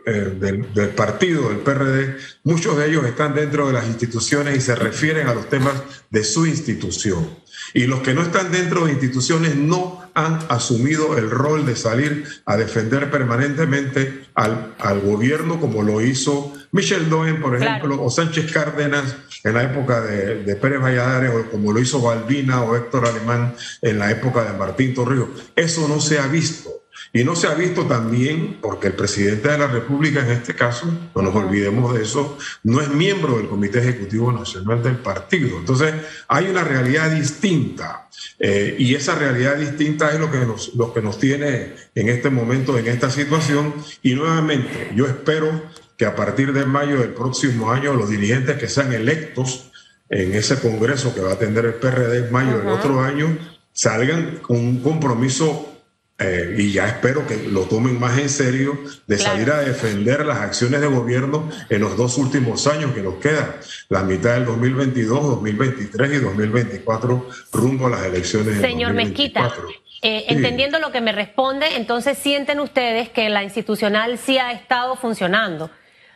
eh, 0.05 0.11
del, 0.11 0.75
del, 0.75 0.89
partido, 0.91 1.49
del 1.49 1.59
PRD, 1.59 2.17
muchos 2.43 2.77
de 2.77 2.89
ellos 2.89 3.07
están 3.07 3.35
dentro 3.35 3.69
de 3.69 3.75
las 3.75 3.87
instituciones 3.87 4.57
y 4.57 4.61
se 4.61 4.75
refieren 4.75 5.29
a 5.29 5.35
los 5.35 5.49
temas 5.49 5.75
de 6.11 6.25
su 6.25 6.47
institución. 6.47 7.29
Y 7.75 7.87
los 7.87 8.01
que 8.01 8.15
no 8.15 8.23
están 8.23 8.51
dentro 8.51 8.87
de 8.87 8.93
instituciones 8.93 9.57
no 9.57 10.03
han 10.15 10.41
asumido 10.49 11.17
el 11.17 11.31
rol 11.31 11.65
de 11.65 11.77
salir 11.77 12.25
a 12.45 12.57
defender 12.57 13.11
permanentemente 13.11 14.25
al, 14.35 14.75
al 14.79 15.01
gobierno, 15.01 15.61
como 15.61 15.83
lo 15.83 16.01
hizo 16.01 16.53
Michel 16.73 17.09
Doen, 17.09 17.41
por 17.41 17.57
ejemplo, 17.57 18.03
o 18.03 18.11
Sánchez 18.11 18.53
Cárdenas 18.53 19.17
en 19.45 19.55
la 19.55 19.63
época 19.63 20.01
de, 20.03 20.43
de, 20.45 20.57
Pérez 20.57 20.81
Valladares, 20.83 21.31
o 21.31 21.51
como 21.51 21.73
lo 21.73 21.81
hizo 21.81 22.01
Balbina 22.01 22.63
o 22.63 22.77
Héctor 22.77 23.07
Alemán 23.07 23.55
en 23.81 23.99
la 23.99 24.11
época 24.11 24.45
de 24.45 24.59
Martín 24.59 24.95
Torrijos. 24.95 25.29
Eso 25.57 25.89
no 25.89 26.01
se 26.01 26.19
ha 26.19 26.27
visto. 26.27 26.78
Y 27.13 27.25
no 27.25 27.35
se 27.35 27.47
ha 27.47 27.55
visto 27.55 27.85
también 27.87 28.59
porque 28.61 28.89
el 28.89 28.95
presidente 28.95 29.49
de 29.49 29.59
la 29.59 29.67
República, 29.67 30.21
en 30.21 30.31
este 30.31 30.55
caso, 30.55 30.87
no 31.15 31.23
nos 31.23 31.35
olvidemos 31.35 31.95
de 31.95 32.03
eso, 32.03 32.37
no 32.65 32.81
es 32.81 32.89
miembro 32.89 33.39
del 33.39 33.49
Comité 33.49 33.79
Ejecutivo 33.79 34.31
Nacional 34.31 34.83
del 34.83 34.97
partido. 34.97 35.59
Entonces, 35.59 35.95
hay 36.29 36.49
una 36.49 36.65
realidad 36.65 37.11
distinta. 37.11 38.09
Eh, 38.39 38.77
y 38.79 38.95
esa 38.95 39.15
realidad 39.15 39.57
distinta 39.57 40.13
es 40.13 40.21
lo 40.21 40.31
que, 40.31 40.39
nos, 40.39 40.75
lo 40.75 40.93
que 40.93 41.01
nos 41.01 41.19
tiene 41.19 41.75
en 41.95 42.09
este 42.09 42.31
momento, 42.31 42.77
en 42.79 42.89
esta 42.89 43.11
situación. 43.11 43.75
Y 44.03 44.15
nuevamente, 44.15 44.91
yo 44.95 45.07
espero 45.07 45.63
que 45.97 46.07
a 46.07 46.15
partir 46.15 46.53
de 46.53 46.65
mayo 46.65 47.01
del 47.01 47.15
próximo 47.15 47.71
año, 47.71 47.95
los 47.95 48.11
dirigentes 48.11 48.59
que 48.59 48.69
sean 48.69 48.93
electos 48.93 49.71
en 50.11 50.35
ese 50.35 50.59
Congreso 50.59 51.15
que 51.15 51.21
va 51.21 51.33
a 51.33 51.39
tener 51.39 51.65
el 51.65 51.75
PRD 51.75 52.27
en 52.27 52.33
mayo 52.33 52.59
del 52.59 52.69
otro 52.69 53.01
año, 53.01 53.37
salgan 53.73 54.39
con 54.43 54.57
un 54.57 54.83
compromiso 54.83 55.78
eh, 56.21 56.57
y 56.59 56.73
ya 56.73 56.89
espero 56.89 57.25
que 57.29 57.37
lo 57.49 57.63
tomen 57.63 57.99
más 58.01 58.19
en 58.19 58.29
serio 58.29 58.77
de 59.07 59.19
salir 59.19 59.53
a 59.53 59.61
defender 59.61 60.27
las 60.27 60.39
acciones 60.39 60.81
de 60.81 60.89
gobierno 60.89 61.49
en 61.71 61.81
los 61.81 61.97
dos 61.97 62.19
últimos 62.19 62.67
años 62.67 62.93
que 62.93 63.03
nos 63.03 63.17
quedan, 63.17 63.55
la 63.89 64.03
mitad 64.03 64.35
del 64.35 64.47
2022, 64.47 65.23
2023 65.23 66.13
y 66.13 66.17
2024 66.19 67.29
rumbo 67.53 67.87
a 67.87 67.91
las 67.91 68.05
elecciones. 68.05 68.61
Señor 68.61 68.95
Mezquita, 68.95 69.55
eh, 70.03 70.25
entendiendo 70.29 70.81
lo 70.81 70.91
que 70.91 71.01
me 71.01 71.13
responde, 71.13 71.77
entonces 71.77 72.19
sienten 72.19 72.59
ustedes 72.59 73.11
que 73.11 73.29
la 73.29 73.45
institucional 73.45 74.19
sí 74.19 74.39
ha 74.39 74.51
estado 74.51 74.97
funcionando. 74.97 75.67
O 75.67 75.71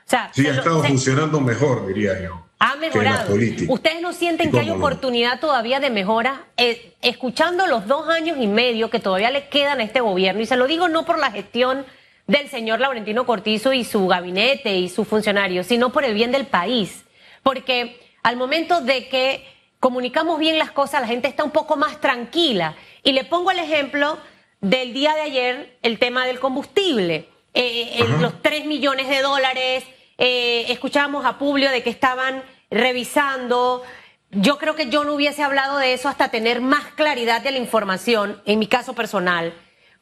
sea, 0.05 0.33
sí 0.35 0.45
ha 0.49 0.55
estado 0.55 0.83
funcionando 0.83 1.41
mejor, 1.41 1.87
diría 1.87 2.21
yo. 2.21 2.45
Ha 2.65 2.77
mejorado. 2.77 3.35
¿Ustedes 3.69 4.01
no 4.01 4.13
sienten 4.13 4.53
que 4.53 4.61
hay 4.61 4.71
oportunidad 4.71 5.41
todavía 5.41 5.81
de 5.81 5.91
mejora? 5.91 6.45
Eh, 6.57 6.95
escuchando 7.03 7.67
los 7.67 7.89
dos 7.89 8.09
años 8.09 8.37
y 8.41 8.47
medio 8.47 8.89
que 8.89 9.01
todavía 9.01 9.33
le 9.33 9.49
quedan 9.49 9.81
a 9.81 9.83
este 9.83 10.01
gobierno, 10.01 10.41
y 10.41 10.47
se 10.47 10.57
lo 10.57 10.69
digo 10.69 10.87
no 10.87 11.05
por 11.05 11.19
la 11.19 11.33
gestión 11.33 11.85
del 12.29 12.49
señor 12.49 12.79
Laurentino 12.79 13.27
Cortizo 13.27 13.73
y 13.73 13.83
su 13.83 14.07
gabinete 14.07 14.77
y 14.77 14.89
sus 14.89 15.09
funcionarios, 15.09 15.67
sino 15.67 15.91
por 15.91 16.05
el 16.05 16.15
bien 16.15 16.31
del 16.31 16.47
país. 16.47 17.05
Porque 17.43 17.99
al 18.23 18.37
momento 18.37 18.81
de 18.81 19.09
que 19.09 19.45
comunicamos 19.81 20.39
bien 20.39 20.57
las 20.57 20.71
cosas, 20.71 21.01
la 21.01 21.09
gente 21.09 21.27
está 21.27 21.43
un 21.43 21.51
poco 21.51 21.75
más 21.75 22.01
tranquila. 22.01 22.77
Y 23.03 23.11
le 23.11 23.25
pongo 23.25 23.51
el 23.51 23.59
ejemplo 23.59 24.19
del 24.61 24.93
día 24.93 25.15
de 25.15 25.23
ayer, 25.23 25.79
el 25.83 25.99
tema 25.99 26.27
del 26.27 26.39
combustible. 26.39 27.29
Eh, 27.55 27.99
eh, 27.99 28.05
los 28.21 28.41
tres 28.41 28.67
millones 28.67 29.09
de 29.09 29.21
dólares 29.21 29.83
eh, 30.25 30.71
escuchábamos 30.71 31.27
a 31.27 31.37
Publio 31.37 31.69
de 31.73 31.83
que 31.83 31.91
estaban 31.91 32.45
revisando. 32.71 33.83
Yo 34.31 34.57
creo 34.57 34.77
que 34.77 34.89
yo 34.89 35.03
no 35.03 35.15
hubiese 35.15 35.43
hablado 35.43 35.79
de 35.79 35.95
eso 35.95 36.09
hasta 36.09 36.29
tener 36.29 36.61
más 36.61 36.85
claridad 36.95 37.43
de 37.43 37.51
la 37.51 37.59
información, 37.59 38.41
en 38.47 38.61
mi 38.61 38.69
caso 38.69 38.95
personal, 38.95 39.53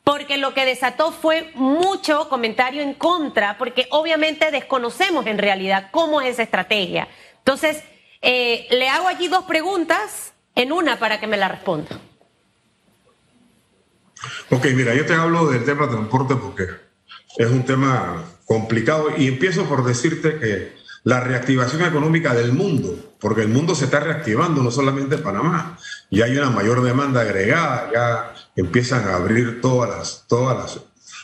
porque 0.05 0.37
lo 0.37 0.53
que 0.53 0.67
desató 0.67 1.11
fue 1.11 1.50
mucho 1.55 2.29
comentario 2.29 2.83
en 2.83 2.93
contra, 2.93 3.57
porque 3.57 3.87
obviamente 3.93 4.50
desconocemos 4.50 5.27
en 5.27 5.39
realidad 5.39 5.89
cómo 5.91 6.21
es 6.21 6.35
esa 6.35 6.43
estrategia. 6.43 7.09
Entonces, 7.39 7.83
eh, 8.21 8.67
le 8.73 8.91
hago 8.91 9.09
allí 9.09 9.29
dos 9.29 9.45
preguntas 9.45 10.35
en 10.55 10.71
una 10.71 10.99
para 10.99 11.19
que 11.19 11.29
me 11.29 11.39
la 11.39 11.49
responda. 11.49 11.99
Ok, 14.50 14.67
mira, 14.75 14.95
yo 14.95 15.07
te 15.07 15.15
hablo 15.15 15.47
del 15.47 15.65
tema 15.65 15.87
de 15.87 15.93
transporte 15.93 16.37
porque 16.37 16.90
es 17.37 17.51
un 17.51 17.65
tema 17.65 18.25
complicado. 18.45 19.09
Y 19.17 19.29
empiezo 19.29 19.65
por 19.65 19.85
decirte 19.85 20.39
que 20.39 20.73
la 21.05 21.21
reactivación 21.21 21.83
económica 21.83 22.35
del 22.35 22.53
mundo, 22.53 23.15
porque 23.21 23.43
el 23.43 23.49
mundo 23.49 23.75
se 23.75 23.87
está 23.87 24.01
reactivando, 24.01 24.63
no 24.63 24.71
solamente 24.71 25.19
Panamá, 25.19 25.79
y 26.11 26.23
hay 26.23 26.37
una 26.37 26.51
mayor 26.51 26.83
demanda 26.83 27.23
agregada, 27.23 27.91
ya 27.93 28.35
empiezan 28.57 29.09
a 29.09 29.17
abrir 29.17 29.61
todas 29.61 29.91
las, 29.91 30.25
todas 30.29 30.57
las 30.57 30.81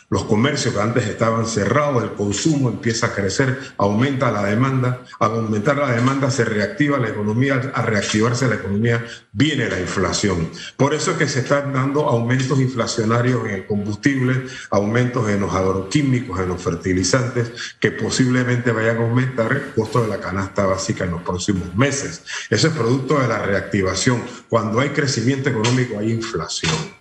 los 0.09 0.25
comercios 0.25 0.75
que 0.75 0.81
antes 0.81 1.07
estaban 1.07 1.47
cerrados, 1.47 2.03
el 2.03 2.13
consumo 2.13 2.69
empieza 2.69 3.07
a 3.07 3.15
crecer, 3.15 3.59
aumenta 3.77 4.31
la 4.31 4.45
demanda, 4.45 5.03
al 5.19 5.33
aumentar 5.33 5.79
la 5.79 5.91
demanda 5.91 6.31
se 6.31 6.45
reactiva 6.45 6.99
la 6.99 7.09
economía, 7.09 7.73
a 7.75 7.83
reactivarse 7.83 8.49
la 8.49 8.55
economía 8.55 9.05
viene 9.33 9.69
la 9.69 9.81
inflación. 9.81 10.51
Por 10.77 10.95
eso 10.95 11.13
es 11.13 11.17
que 11.17 11.29
se 11.29 11.41
están 11.41 11.73
dando 11.73 12.09
aumentos 12.09 12.61
inflacionarios 12.61 13.45
en 13.47 13.51
el 13.55 13.67
combustible, 13.67 14.47
aumentos 14.71 15.29
en 15.29 15.41
los 15.41 15.53
agroquímicos, 15.53 16.39
en 16.41 16.49
los 16.49 16.63
fertilizantes, 16.63 17.53
que 17.81 17.91
posiblemente 17.91 18.71
vayan 18.73 18.99
a 18.99 19.01
aumentar 19.01 19.53
el 19.53 19.75
costo 19.75 20.03
de 20.03 20.09
la 20.09 20.21
canasta 20.21 20.67
básica 20.67 21.05
en 21.05 21.11
los 21.13 21.23
próximos 21.23 21.75
meses. 21.75 22.23
Eso 22.49 22.69
es 22.69 22.75
producto 22.75 23.19
de 23.21 23.29
la 23.29 23.43
reactivación. 23.43 24.23
Cuando 24.49 24.81
hay 24.81 24.91
crecimiento 24.91 25.51
económico 25.51 25.99
hay 25.99 26.13
inflación. 26.13 26.96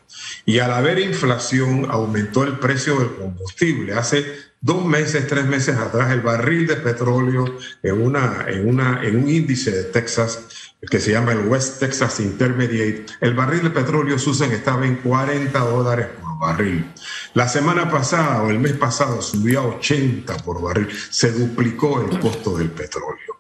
Y 0.46 0.60
al 0.60 0.72
haber 0.72 1.00
inflación, 1.00 1.88
aumentó 1.90 2.44
el 2.44 2.60
precio 2.60 3.00
del 3.00 3.16
combustible. 3.16 3.94
Hace 3.94 4.26
dos 4.62 4.86
meses, 4.86 5.28
tres 5.28 5.46
meses 5.46 5.78
atrás, 5.78 6.12
el 6.12 6.22
barril 6.22 6.68
de 6.68 6.76
petróleo 6.78 7.58
en, 7.84 8.02
una, 8.02 8.46
en, 8.48 8.68
una, 8.68 9.04
en 9.04 9.18
un 9.18 9.30
índice 9.30 9.72
de 9.72 9.84
Texas 9.86 10.72
que 10.90 11.00
se 11.00 11.12
llama 11.12 11.32
el 11.32 11.48
West 11.48 11.80
Texas 11.80 12.20
Intermediate, 12.20 13.06
el 13.22 13.34
barril 13.34 13.64
de 13.64 13.70
petróleo, 13.72 14.20
Susan, 14.20 14.52
estaba 14.52 14.86
en 14.86 14.98
40 14.98 15.58
dólares 15.60 16.08
por 16.22 16.40
barril. 16.40 16.86
La 17.34 17.48
semana 17.48 17.90
pasada 17.90 18.44
o 18.44 18.50
el 18.50 18.60
mes 18.60 18.74
pasado 18.74 19.22
subió 19.22 19.62
a 19.62 19.66
80 19.78 20.38
por 20.38 20.62
barril, 20.62 20.90
se 21.10 21.32
duplicó 21.32 22.02
el 22.02 22.20
costo 22.20 22.58
del 22.58 22.70
petróleo 22.70 23.36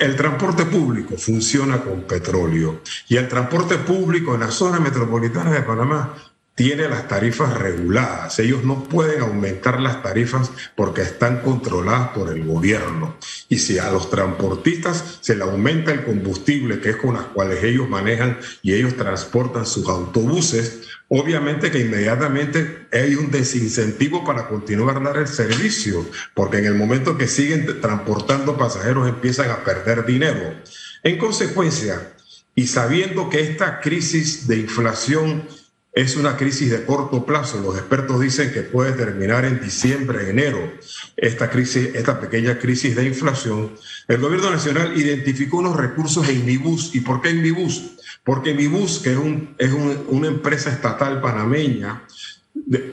el 0.00 0.16
transporte 0.16 0.66
público 0.66 1.16
funciona 1.16 1.80
con 1.80 2.02
petróleo 2.02 2.82
y 3.08 3.16
el 3.16 3.26
transporte 3.26 3.78
público 3.78 4.34
en 4.34 4.40
la 4.40 4.50
zona 4.50 4.78
metropolitana 4.78 5.50
de 5.50 5.62
Panamá 5.62 6.14
tiene 6.54 6.88
las 6.88 7.08
tarifas 7.08 7.58
reguladas. 7.58 8.38
Ellos 8.38 8.64
no 8.64 8.84
pueden 8.84 9.22
aumentar 9.22 9.80
las 9.80 10.02
tarifas 10.02 10.50
porque 10.76 11.02
están 11.02 11.40
controladas 11.40 12.10
por 12.10 12.30
el 12.30 12.44
gobierno. 12.44 13.16
Y 13.48 13.58
si 13.58 13.78
a 13.78 13.90
los 13.90 14.10
transportistas 14.10 15.18
se 15.20 15.34
le 15.34 15.44
aumenta 15.44 15.92
el 15.92 16.04
combustible, 16.04 16.80
que 16.80 16.90
es 16.90 16.96
con 16.96 17.14
las 17.14 17.24
cuales 17.24 17.62
ellos 17.64 17.88
manejan 17.88 18.38
y 18.62 18.74
ellos 18.74 18.96
transportan 18.96 19.64
sus 19.64 19.88
autobuses, 19.88 20.82
obviamente 21.08 21.70
que 21.70 21.80
inmediatamente 21.80 22.86
hay 22.92 23.14
un 23.14 23.30
desincentivo 23.30 24.24
para 24.24 24.48
continuar 24.48 25.02
dar 25.02 25.16
el 25.16 25.28
servicio, 25.28 26.06
porque 26.34 26.58
en 26.58 26.66
el 26.66 26.74
momento 26.74 27.16
que 27.16 27.28
siguen 27.28 27.80
transportando 27.80 28.56
pasajeros 28.56 29.08
empiezan 29.08 29.50
a 29.50 29.64
perder 29.64 30.04
dinero. 30.04 30.54
En 31.02 31.18
consecuencia, 31.18 32.12
y 32.54 32.66
sabiendo 32.66 33.30
que 33.30 33.40
esta 33.40 33.80
crisis 33.80 34.46
de 34.46 34.58
inflación 34.58 35.48
es 35.92 36.16
una 36.16 36.36
crisis 36.36 36.70
de 36.70 36.84
corto 36.84 37.26
plazo. 37.26 37.60
Los 37.60 37.76
expertos 37.76 38.20
dicen 38.20 38.52
que 38.52 38.62
puede 38.62 38.92
terminar 38.92 39.44
en 39.44 39.60
diciembre, 39.60 40.30
enero, 40.30 40.72
esta 41.16 41.50
crisis, 41.50 41.90
esta 41.94 42.18
pequeña 42.18 42.58
crisis 42.58 42.96
de 42.96 43.04
inflación. 43.04 43.72
El 44.08 44.18
gobierno 44.18 44.50
nacional 44.50 44.98
identificó 44.98 45.58
unos 45.58 45.76
recursos 45.76 46.28
en 46.28 46.46
Mibus. 46.46 46.94
¿Y 46.94 47.00
por 47.00 47.20
qué 47.20 47.30
en 47.30 47.42
Mibus? 47.42 47.92
Porque 48.24 48.54
Mibus, 48.54 49.00
que 49.00 49.12
es, 49.12 49.18
un, 49.18 49.54
es 49.58 49.70
una 50.08 50.28
empresa 50.28 50.70
estatal 50.70 51.20
panameña, 51.20 52.02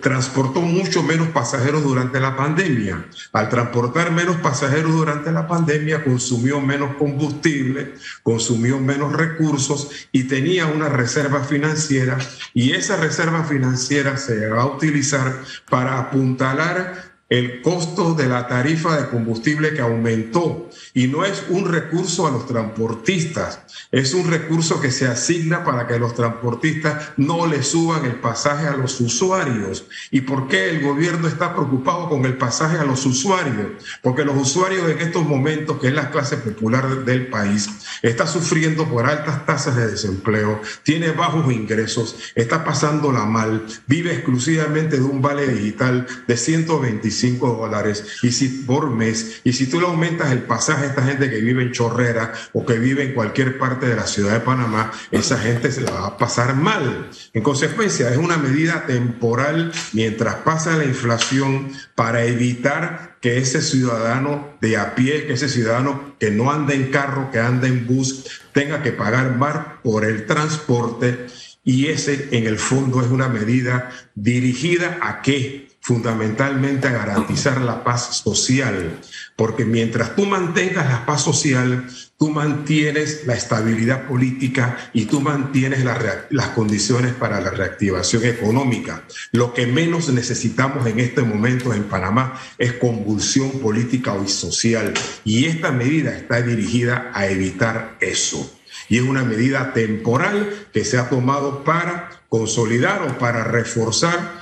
transportó 0.01 0.61
mucho 0.61 1.03
menos 1.03 1.29
pasajeros 1.29 1.83
durante 1.83 2.19
la 2.19 2.35
pandemia. 2.35 3.05
Al 3.33 3.49
transportar 3.49 4.11
menos 4.11 4.37
pasajeros 4.37 4.93
durante 4.93 5.31
la 5.31 5.47
pandemia, 5.47 6.03
consumió 6.03 6.59
menos 6.59 6.95
combustible, 6.95 7.93
consumió 8.23 8.79
menos 8.79 9.13
recursos 9.13 9.91
y 10.11 10.23
tenía 10.23 10.67
una 10.67 10.89
reserva 10.89 11.43
financiera 11.43 12.17
y 12.53 12.71
esa 12.71 12.97
reserva 12.97 13.43
financiera 13.43 14.17
se 14.17 14.47
va 14.47 14.63
a 14.63 14.65
utilizar 14.65 15.43
para 15.69 15.99
apuntalar 15.99 17.09
el 17.29 17.61
costo 17.61 18.15
de 18.15 18.27
la 18.27 18.47
tarifa 18.47 18.99
de 18.99 19.09
combustible 19.09 19.73
que 19.73 19.81
aumentó 19.81 20.67
y 20.95 21.07
no 21.07 21.25
es 21.25 21.43
un 21.49 21.71
recurso 21.71 22.27
a 22.27 22.31
los 22.31 22.47
transportistas, 22.47 23.59
es 23.91 24.13
un 24.13 24.29
recurso 24.29 24.79
que 24.79 24.91
se 24.91 25.07
asigna 25.07 25.63
para 25.63 25.87
que 25.87 25.99
los 25.99 26.15
transportistas 26.15 27.13
no 27.17 27.47
le 27.47 27.63
suban 27.63 28.05
el 28.05 28.15
pasaje 28.15 28.67
a 28.67 28.77
los 28.77 28.99
usuarios. 29.01 29.85
¿Y 30.11 30.21
por 30.21 30.47
qué 30.47 30.69
el 30.69 30.81
gobierno 30.81 31.27
está 31.27 31.53
preocupado 31.53 32.09
con 32.09 32.25
el 32.25 32.37
pasaje 32.37 32.77
a 32.77 32.83
los 32.83 33.05
usuarios? 33.05 33.67
Porque 34.01 34.25
los 34.25 34.37
usuarios 34.37 34.89
en 34.89 34.99
estos 34.99 35.25
momentos, 35.25 35.79
que 35.79 35.87
es 35.87 35.93
la 35.93 36.11
clase 36.11 36.37
popular 36.37 37.03
del 37.05 37.27
país, 37.27 37.69
está 38.01 38.27
sufriendo 38.27 38.87
por 38.87 39.05
altas 39.05 39.45
tasas 39.45 39.75
de 39.75 39.87
desempleo, 39.87 40.61
tiene 40.83 41.11
bajos 41.11 41.51
ingresos, 41.51 42.15
está 42.35 42.63
pasándola 42.63 43.25
mal, 43.25 43.65
vive 43.87 44.13
exclusivamente 44.13 44.97
de 44.97 45.03
un 45.03 45.21
vale 45.21 45.47
digital 45.47 46.07
de 46.27 46.37
125 46.37 47.55
dólares 47.55 48.05
y 48.23 48.31
si, 48.31 48.47
por 48.47 48.89
mes. 48.89 49.41
Y 49.43 49.53
si 49.53 49.67
tú 49.67 49.79
le 49.79 49.87
aumentas 49.87 50.31
el 50.31 50.43
pasaje 50.43 50.85
a 50.85 50.89
esta 50.89 51.03
gente 51.03 51.29
que 51.29 51.41
vive 51.41 51.63
en 51.63 51.71
Chorrera 51.71 52.33
o 52.53 52.65
que 52.65 52.79
vive 52.79 53.03
en 53.03 53.13
cualquier 53.13 53.57
parte 53.59 53.85
de 53.85 53.95
la 53.95 54.07
ciudad 54.07 54.33
de 54.33 54.39
Panamá, 54.39 54.91
esa 55.11 55.37
gente 55.37 55.71
se 55.71 55.81
la 55.81 55.91
va 55.91 56.07
a 56.07 56.17
pasar 56.17 56.55
mal. 56.55 57.09
En 57.33 57.43
consecuencia, 57.43 58.09
es 58.09 58.17
una 58.17 58.37
medida 58.37 58.85
temporal 58.87 59.71
mientras 59.93 60.35
pasa 60.35 60.77
la 60.77 60.85
inflación 60.85 61.71
para 61.95 62.23
evitar 62.23 63.17
que 63.21 63.37
ese 63.37 63.61
ciudadano 63.61 64.57
de 64.61 64.77
a 64.77 64.95
pie, 64.95 65.27
que 65.27 65.33
ese 65.33 65.49
ciudadano 65.49 66.15
que 66.19 66.31
no 66.31 66.51
anda 66.51 66.73
en 66.73 66.89
carro, 66.91 67.29
que 67.31 67.39
anda 67.39 67.67
en 67.67 67.85
bus, 67.85 68.41
tenga 68.53 68.81
que 68.81 68.91
pagar 68.91 69.35
más 69.35 69.57
por 69.83 70.05
el 70.05 70.25
transporte. 70.25 71.27
Y 71.63 71.87
ese, 71.87 72.29
en 72.31 72.47
el 72.47 72.57
fondo, 72.57 73.01
es 73.01 73.07
una 73.07 73.27
medida 73.27 73.91
dirigida 74.15 74.97
a 75.01 75.21
qué? 75.21 75.68
Fundamentalmente 75.81 76.87
a 76.87 76.91
garantizar 76.91 77.61
la 77.61 77.83
paz 77.83 78.21
social, 78.23 78.99
porque 79.35 79.65
mientras 79.65 80.15
tú 80.15 80.25
mantengas 80.25 80.87
la 80.89 81.05
paz 81.05 81.23
social, 81.23 81.87
tú 82.17 82.29
mantienes 82.29 83.25
la 83.25 83.33
estabilidad 83.33 84.05
política 84.05 84.77
y 84.93 85.05
tú 85.05 85.21
mantienes 85.21 85.83
las 85.83 86.47
condiciones 86.49 87.13
para 87.13 87.39
la 87.39 87.49
reactivación 87.49 88.25
económica. 88.25 89.03
Lo 89.31 89.53
que 89.53 89.67
menos 89.67 90.09
necesitamos 90.09 90.85
en 90.85 90.99
este 90.99 91.21
momento 91.21 91.73
en 91.73 91.83
Panamá 91.85 92.39
es 92.57 92.73
convulsión 92.73 93.51
política 93.59 94.13
y 94.23 94.29
social, 94.29 94.93
y 95.23 95.45
esta 95.45 95.71
medida 95.71 96.15
está 96.15 96.41
dirigida 96.41 97.09
a 97.13 97.27
evitar 97.27 97.97
eso. 98.01 98.53
Y 98.89 98.97
es 98.97 99.03
una 99.03 99.23
medida 99.23 99.73
temporal 99.73 100.67
que 100.73 100.83
se 100.83 100.97
ha 100.97 101.09
tomado 101.09 101.63
para 101.63 102.09
consolidar 102.27 103.03
o 103.03 103.17
para 103.17 103.43
reforzar 103.43 104.38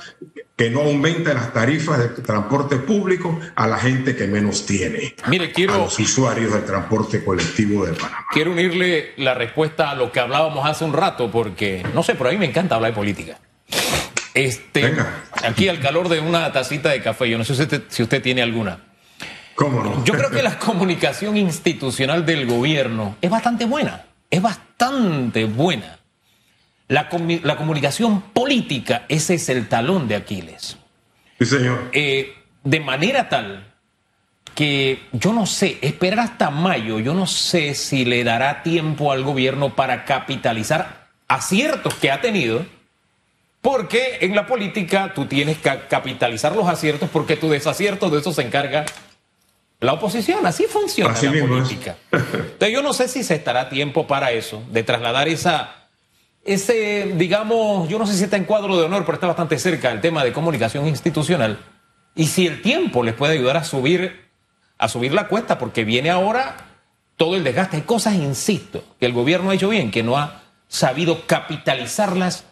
que 0.58 0.70
no 0.70 0.80
aumente 0.80 1.32
las 1.32 1.52
tarifas 1.52 2.00
de 2.00 2.08
transporte 2.20 2.78
público 2.78 3.38
a 3.54 3.68
la 3.68 3.78
gente 3.78 4.16
que 4.16 4.26
menos 4.26 4.66
tiene. 4.66 5.14
Mire, 5.28 5.52
quiero. 5.52 5.74
A 5.74 5.78
los 5.78 5.98
usuarios 6.00 6.52
del 6.52 6.64
transporte 6.64 7.24
colectivo 7.24 7.86
de 7.86 7.92
Panamá. 7.92 8.26
Quiero 8.32 8.50
unirle 8.50 9.12
la 9.18 9.34
respuesta 9.34 9.90
a 9.90 9.94
lo 9.94 10.10
que 10.10 10.18
hablábamos 10.18 10.68
hace 10.68 10.84
un 10.84 10.92
rato, 10.92 11.30
porque 11.30 11.86
no 11.94 12.02
sé, 12.02 12.16
pero 12.16 12.30
a 12.30 12.32
mí 12.32 12.38
me 12.38 12.46
encanta 12.46 12.74
hablar 12.74 12.90
de 12.90 12.96
política. 12.96 13.38
Este, 14.34 14.82
Venga. 14.82 15.22
Aquí 15.44 15.68
al 15.68 15.78
calor 15.78 16.08
de 16.08 16.18
una 16.18 16.50
tacita 16.50 16.88
de 16.88 17.02
café, 17.02 17.30
yo 17.30 17.38
no 17.38 17.44
sé 17.44 17.54
si 17.54 17.62
usted, 17.62 17.82
si 17.86 18.02
usted 18.02 18.20
tiene 18.20 18.42
alguna. 18.42 18.80
¿Cómo 19.54 19.84
no? 19.84 20.04
Yo 20.04 20.14
creo 20.14 20.30
que 20.30 20.42
la 20.42 20.58
comunicación 20.58 21.36
institucional 21.36 22.26
del 22.26 22.46
gobierno 22.46 23.16
es 23.20 23.30
bastante 23.30 23.64
buena. 23.64 24.06
Es 24.28 24.42
bastante 24.42 25.44
buena. 25.44 25.97
La, 26.88 27.08
comunicación 27.08 28.22
política, 28.32 29.04
ese 29.08 29.34
es 29.34 29.48
el 29.50 29.68
talón 29.68 30.08
de 30.08 30.16
Aquiles. 30.16 30.78
Sí, 31.38 31.44
señor. 31.44 31.90
Eh, 31.92 32.34
de 32.64 32.80
manera 32.80 33.28
tal 33.28 33.68
que 34.54 35.06
yo 35.12 35.32
no 35.32 35.46
sé, 35.46 35.78
esperar 35.82 36.18
hasta 36.18 36.50
mayo, 36.50 36.98
yo 36.98 37.14
no 37.14 37.26
sé 37.26 37.74
si 37.74 38.04
le 38.04 38.24
dará 38.24 38.64
tiempo 38.64 39.12
al 39.12 39.22
gobierno 39.22 39.76
para 39.76 40.04
capitalizar 40.04 41.06
aciertos 41.28 41.94
que 41.94 42.10
ha 42.10 42.20
tenido, 42.20 42.66
porque 43.60 44.18
en 44.22 44.34
la 44.34 44.46
política 44.46 45.12
tú 45.14 45.26
tienes 45.26 45.58
que 45.58 45.78
capitalizar 45.88 46.56
los 46.56 46.66
aciertos 46.66 47.08
porque 47.10 47.36
tu 47.36 47.48
desacierto 47.48 48.10
de 48.10 48.18
eso 48.18 48.32
se 48.32 48.42
encarga 48.42 48.84
la 49.80 49.92
oposición. 49.92 50.44
Así 50.44 50.64
funciona 50.64 51.14
la 51.20 51.46
política. 51.46 51.96
Entonces 52.12 52.72
yo 52.72 52.82
no 52.82 52.92
sé 52.92 53.08
si 53.08 53.22
se 53.22 53.36
estará 53.36 53.68
tiempo 53.68 54.06
para 54.06 54.32
eso, 54.32 54.62
de 54.70 54.82
trasladar 54.82 55.28
esa 55.28 55.87
ese, 56.48 57.12
digamos, 57.16 57.88
yo 57.88 57.98
no 57.98 58.06
sé 58.06 58.14
si 58.14 58.24
está 58.24 58.38
en 58.38 58.44
cuadro 58.44 58.78
de 58.78 58.84
honor, 58.84 59.04
pero 59.04 59.16
está 59.16 59.26
bastante 59.26 59.58
cerca 59.58 59.92
el 59.92 60.00
tema 60.00 60.24
de 60.24 60.32
comunicación 60.32 60.86
institucional. 60.86 61.58
Y 62.14 62.26
si 62.26 62.46
el 62.46 62.62
tiempo 62.62 63.02
les 63.02 63.14
puede 63.14 63.34
ayudar 63.34 63.58
a 63.58 63.64
subir, 63.64 64.28
a 64.78 64.88
subir 64.88 65.12
la 65.12 65.28
cuesta, 65.28 65.58
porque 65.58 65.84
viene 65.84 66.08
ahora 66.08 66.56
todo 67.16 67.36
el 67.36 67.44
desgaste. 67.44 67.76
Hay 67.76 67.82
cosas, 67.82 68.14
insisto, 68.14 68.82
que 68.98 69.04
el 69.04 69.12
gobierno 69.12 69.50
ha 69.50 69.54
hecho 69.54 69.68
bien, 69.68 69.90
que 69.90 70.02
no 70.02 70.16
ha 70.16 70.42
sabido 70.68 71.26
capitalizarlas 71.26 72.46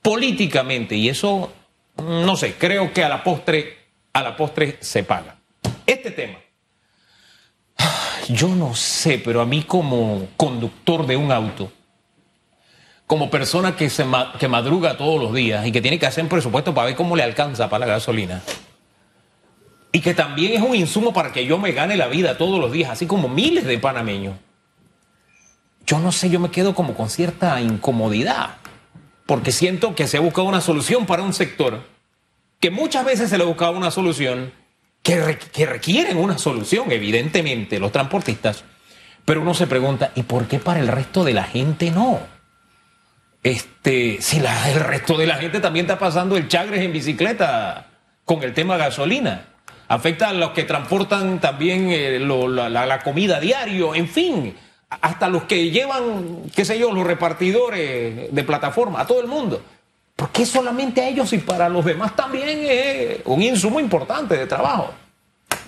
políticamente. 0.00 0.94
Y 0.94 1.10
eso, 1.10 1.52
no 1.98 2.36
sé, 2.36 2.54
creo 2.54 2.94
que 2.94 3.04
a 3.04 3.10
la 3.10 3.22
postre, 3.22 3.76
a 4.14 4.22
la 4.22 4.36
postre 4.36 4.78
se 4.80 5.04
paga. 5.04 5.36
Este 5.84 6.10
tema. 6.10 6.38
Yo 8.30 8.48
no 8.48 8.74
sé, 8.74 9.20
pero 9.22 9.42
a 9.42 9.46
mí 9.46 9.64
como 9.64 10.28
conductor 10.38 11.06
de 11.06 11.16
un 11.18 11.30
auto, 11.30 11.70
como 13.06 13.30
persona 13.30 13.76
que, 13.76 13.90
se 13.90 14.04
que 14.38 14.48
madruga 14.48 14.96
todos 14.96 15.20
los 15.20 15.34
días 15.34 15.66
y 15.66 15.72
que 15.72 15.82
tiene 15.82 15.98
que 15.98 16.06
hacer 16.06 16.24
un 16.24 16.30
presupuesto 16.30 16.74
para 16.74 16.86
ver 16.86 16.96
cómo 16.96 17.16
le 17.16 17.22
alcanza 17.22 17.68
para 17.68 17.86
la 17.86 17.92
gasolina. 17.92 18.42
Y 19.92 20.00
que 20.00 20.14
también 20.14 20.54
es 20.54 20.62
un 20.62 20.74
insumo 20.74 21.12
para 21.12 21.32
que 21.32 21.46
yo 21.46 21.58
me 21.58 21.72
gane 21.72 21.96
la 21.96 22.08
vida 22.08 22.36
todos 22.38 22.58
los 22.58 22.72
días, 22.72 22.90
así 22.90 23.06
como 23.06 23.28
miles 23.28 23.64
de 23.64 23.78
panameños. 23.78 24.36
Yo 25.86 25.98
no 26.00 26.12
sé, 26.12 26.30
yo 26.30 26.40
me 26.40 26.50
quedo 26.50 26.74
como 26.74 26.94
con 26.94 27.10
cierta 27.10 27.60
incomodidad, 27.60 28.56
porque 29.26 29.52
siento 29.52 29.94
que 29.94 30.08
se 30.08 30.16
ha 30.16 30.20
buscado 30.20 30.48
una 30.48 30.62
solución 30.62 31.06
para 31.06 31.22
un 31.22 31.34
sector 31.34 31.82
que 32.58 32.70
muchas 32.70 33.04
veces 33.04 33.28
se 33.28 33.36
le 33.36 33.44
ha 33.44 33.46
buscado 33.46 33.72
una 33.72 33.90
solución, 33.90 34.50
que, 35.02 35.38
que 35.52 35.66
requieren 35.66 36.16
una 36.16 36.38
solución, 36.38 36.90
evidentemente, 36.90 37.78
los 37.78 37.92
transportistas, 37.92 38.64
pero 39.26 39.42
uno 39.42 39.52
se 39.52 39.66
pregunta, 39.66 40.12
¿y 40.14 40.22
por 40.22 40.48
qué 40.48 40.58
para 40.58 40.80
el 40.80 40.88
resto 40.88 41.24
de 41.24 41.34
la 41.34 41.44
gente 41.44 41.90
no? 41.90 42.33
Este, 43.44 44.16
si 44.22 44.38
el 44.38 44.80
resto 44.80 45.18
de 45.18 45.26
la 45.26 45.36
gente 45.36 45.60
también 45.60 45.84
está 45.84 45.98
pasando 45.98 46.38
el 46.38 46.48
chagres 46.48 46.80
en 46.80 46.94
bicicleta 46.94 47.88
con 48.24 48.42
el 48.42 48.54
tema 48.54 48.78
gasolina. 48.78 49.48
Afecta 49.86 50.30
a 50.30 50.32
los 50.32 50.52
que 50.52 50.64
transportan 50.64 51.40
también 51.40 51.88
eh, 51.90 52.18
la, 52.18 52.98
comida 53.00 53.38
diario, 53.38 53.94
en 53.94 54.08
fin, 54.08 54.56
hasta 54.88 55.28
los 55.28 55.42
que 55.44 55.70
llevan, 55.70 56.44
qué 56.56 56.64
sé 56.64 56.78
yo, 56.78 56.90
los 56.90 57.06
repartidores 57.06 58.34
de 58.34 58.44
plataforma, 58.44 59.02
a 59.02 59.06
todo 59.06 59.20
el 59.20 59.26
mundo. 59.26 59.62
¿Por 60.16 60.30
qué 60.30 60.46
solamente 60.46 61.02
a 61.02 61.08
ellos 61.08 61.30
y 61.34 61.38
para 61.38 61.68
los 61.68 61.84
demás 61.84 62.16
también 62.16 62.60
es 62.62 63.18
un 63.26 63.42
insumo 63.42 63.78
importante 63.78 64.38
de 64.38 64.46
trabajo? 64.46 64.94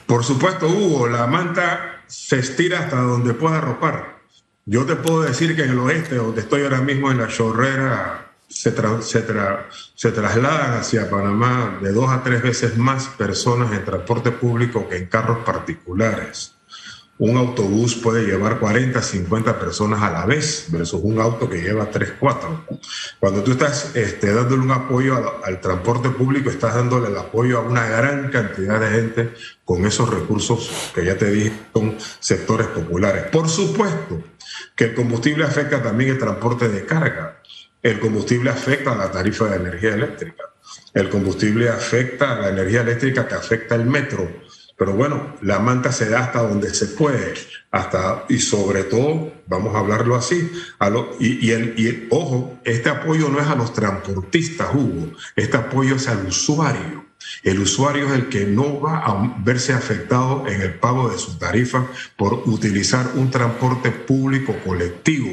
Por 0.07 0.25
supuesto, 0.25 0.67
Hugo, 0.67 1.09
la 1.09 1.27
manta 1.27 2.01
se 2.07 2.39
estira 2.39 2.79
hasta 2.79 2.97
donde 2.97 3.35
pueda 3.35 3.59
arropar. 3.59 4.16
Yo 4.69 4.85
te 4.85 4.97
puedo 4.97 5.23
decir 5.23 5.55
que 5.55 5.63
en 5.63 5.71
el 5.71 5.79
oeste, 5.79 6.17
donde 6.17 6.41
estoy 6.41 6.65
ahora 6.65 6.81
mismo 6.81 7.13
en 7.13 7.19
la 7.19 7.29
chorrera, 7.29 8.33
se, 8.49 8.75
se, 8.75 10.11
trasladan 10.11 10.81
hacia 10.81 11.09
Panamá 11.09 11.79
de 11.81 11.93
dos 11.93 12.11
a 12.11 12.25
tres 12.25 12.43
veces 12.43 12.77
más 12.77 13.07
personas 13.07 13.71
en 13.71 13.85
transporte 13.85 14.33
público 14.33 14.89
que 14.89 14.97
en 14.97 15.07
carros 15.07 15.39
particulares. 15.47 16.56
Un 17.19 17.37
autobús 17.39 17.95
puede 17.95 18.27
llevar 18.27 18.59
40, 18.59 19.01
50 19.01 19.59
personas 19.59 20.03
a 20.03 20.11
la 20.11 20.27
vez 20.27 20.67
versus 20.69 21.01
un 21.03 21.19
auto 21.19 21.49
que 21.49 21.63
lleva 21.63 21.91
3, 21.91 22.15
4. 22.21 22.67
Cuando 23.19 23.43
tú 23.43 23.53
estás 23.53 23.97
este, 23.97 24.35
dándole 24.35 24.63
un 24.63 24.71
apoyo 24.71 25.17
al, 25.17 25.25
al, 25.45 25.61
transporte 25.61 26.11
público, 26.11 26.51
estás 26.51 26.75
dándole 26.75 27.09
el 27.09 27.17
apoyo 27.17 27.59
a 27.59 27.63
una 27.63 27.87
gran 27.87 28.31
cantidad 28.31 28.79
de 28.79 28.91
gente 28.91 29.35
con 29.65 29.87
esos 29.87 30.11
recursos 30.11 30.93
que 30.95 31.05
ya 31.05 31.17
te 31.17 31.31
dije 31.31 31.53
son 31.73 31.97
sectores 32.21 32.67
populares. 32.67 33.25
Por 33.33 33.49
supuesto, 33.49 34.23
que 34.75 34.85
el 34.85 34.95
combustible 34.95 35.45
afecta 35.45 35.83
también 35.83 36.11
el 36.11 36.19
transporte 36.19 36.69
de 36.69 36.85
carga. 36.85 37.41
El 37.83 37.99
combustible 38.01 38.51
afecta 38.51 38.95
la 38.95 39.11
tarifa 39.11 39.47
de 39.47 39.57
energía 39.57 39.95
eléctrica. 39.95 40.45
El 40.93 41.09
combustible 41.09 41.69
afecta 41.69 42.35
la 42.41 42.49
energía 42.49 42.81
eléctrica 42.81 43.27
que 43.27 43.35
afecta 43.35 43.75
el 43.75 43.87
metro. 43.87 44.29
Pero 44.77 44.93
bueno, 44.93 45.35
la 45.41 45.59
manta 45.59 45.91
se 45.91 46.09
da 46.09 46.21
hasta 46.21 46.43
donde 46.43 46.75
se 46.75 46.87
puede, 46.87 47.35
hasta 47.71 48.25
y 48.29 48.39
sobre 48.39 48.85
todo, 48.85 49.33
vamos 49.47 49.75
a 49.75 49.79
hablarlo 49.79 50.15
así, 50.15 50.51
a 50.79 50.91
lo, 50.91 51.17
y, 51.19 51.51
el, 51.51 51.75
y 51.79 52.09
ojo, 52.11 52.59
este 52.65 52.91
apoyo 52.91 53.31
no 53.31 53.41
es 53.41 53.47
a 53.47 53.55
los 53.55 53.73
transportistas, 53.73 54.75
Hugo, 54.75 55.13
este 55.35 55.57
apoyo 55.57 55.97
es 55.97 56.09
al 56.09 56.27
usuario. 56.27 57.06
El 57.43 57.61
usuario 57.61 58.07
es 58.07 58.13
el 58.13 58.29
que 58.29 58.45
no 58.45 58.81
va 58.81 58.99
a 58.99 59.37
verse 59.39 59.73
afectado 59.73 60.47
en 60.47 60.61
el 60.63 60.75
pago 60.75 61.09
de 61.09 61.19
su 61.19 61.39
tarifa 61.39 61.87
por 62.17 62.43
utilizar 62.47 63.13
un 63.15 63.31
transporte 63.31 63.91
público 63.91 64.57
colectivo. 64.65 65.31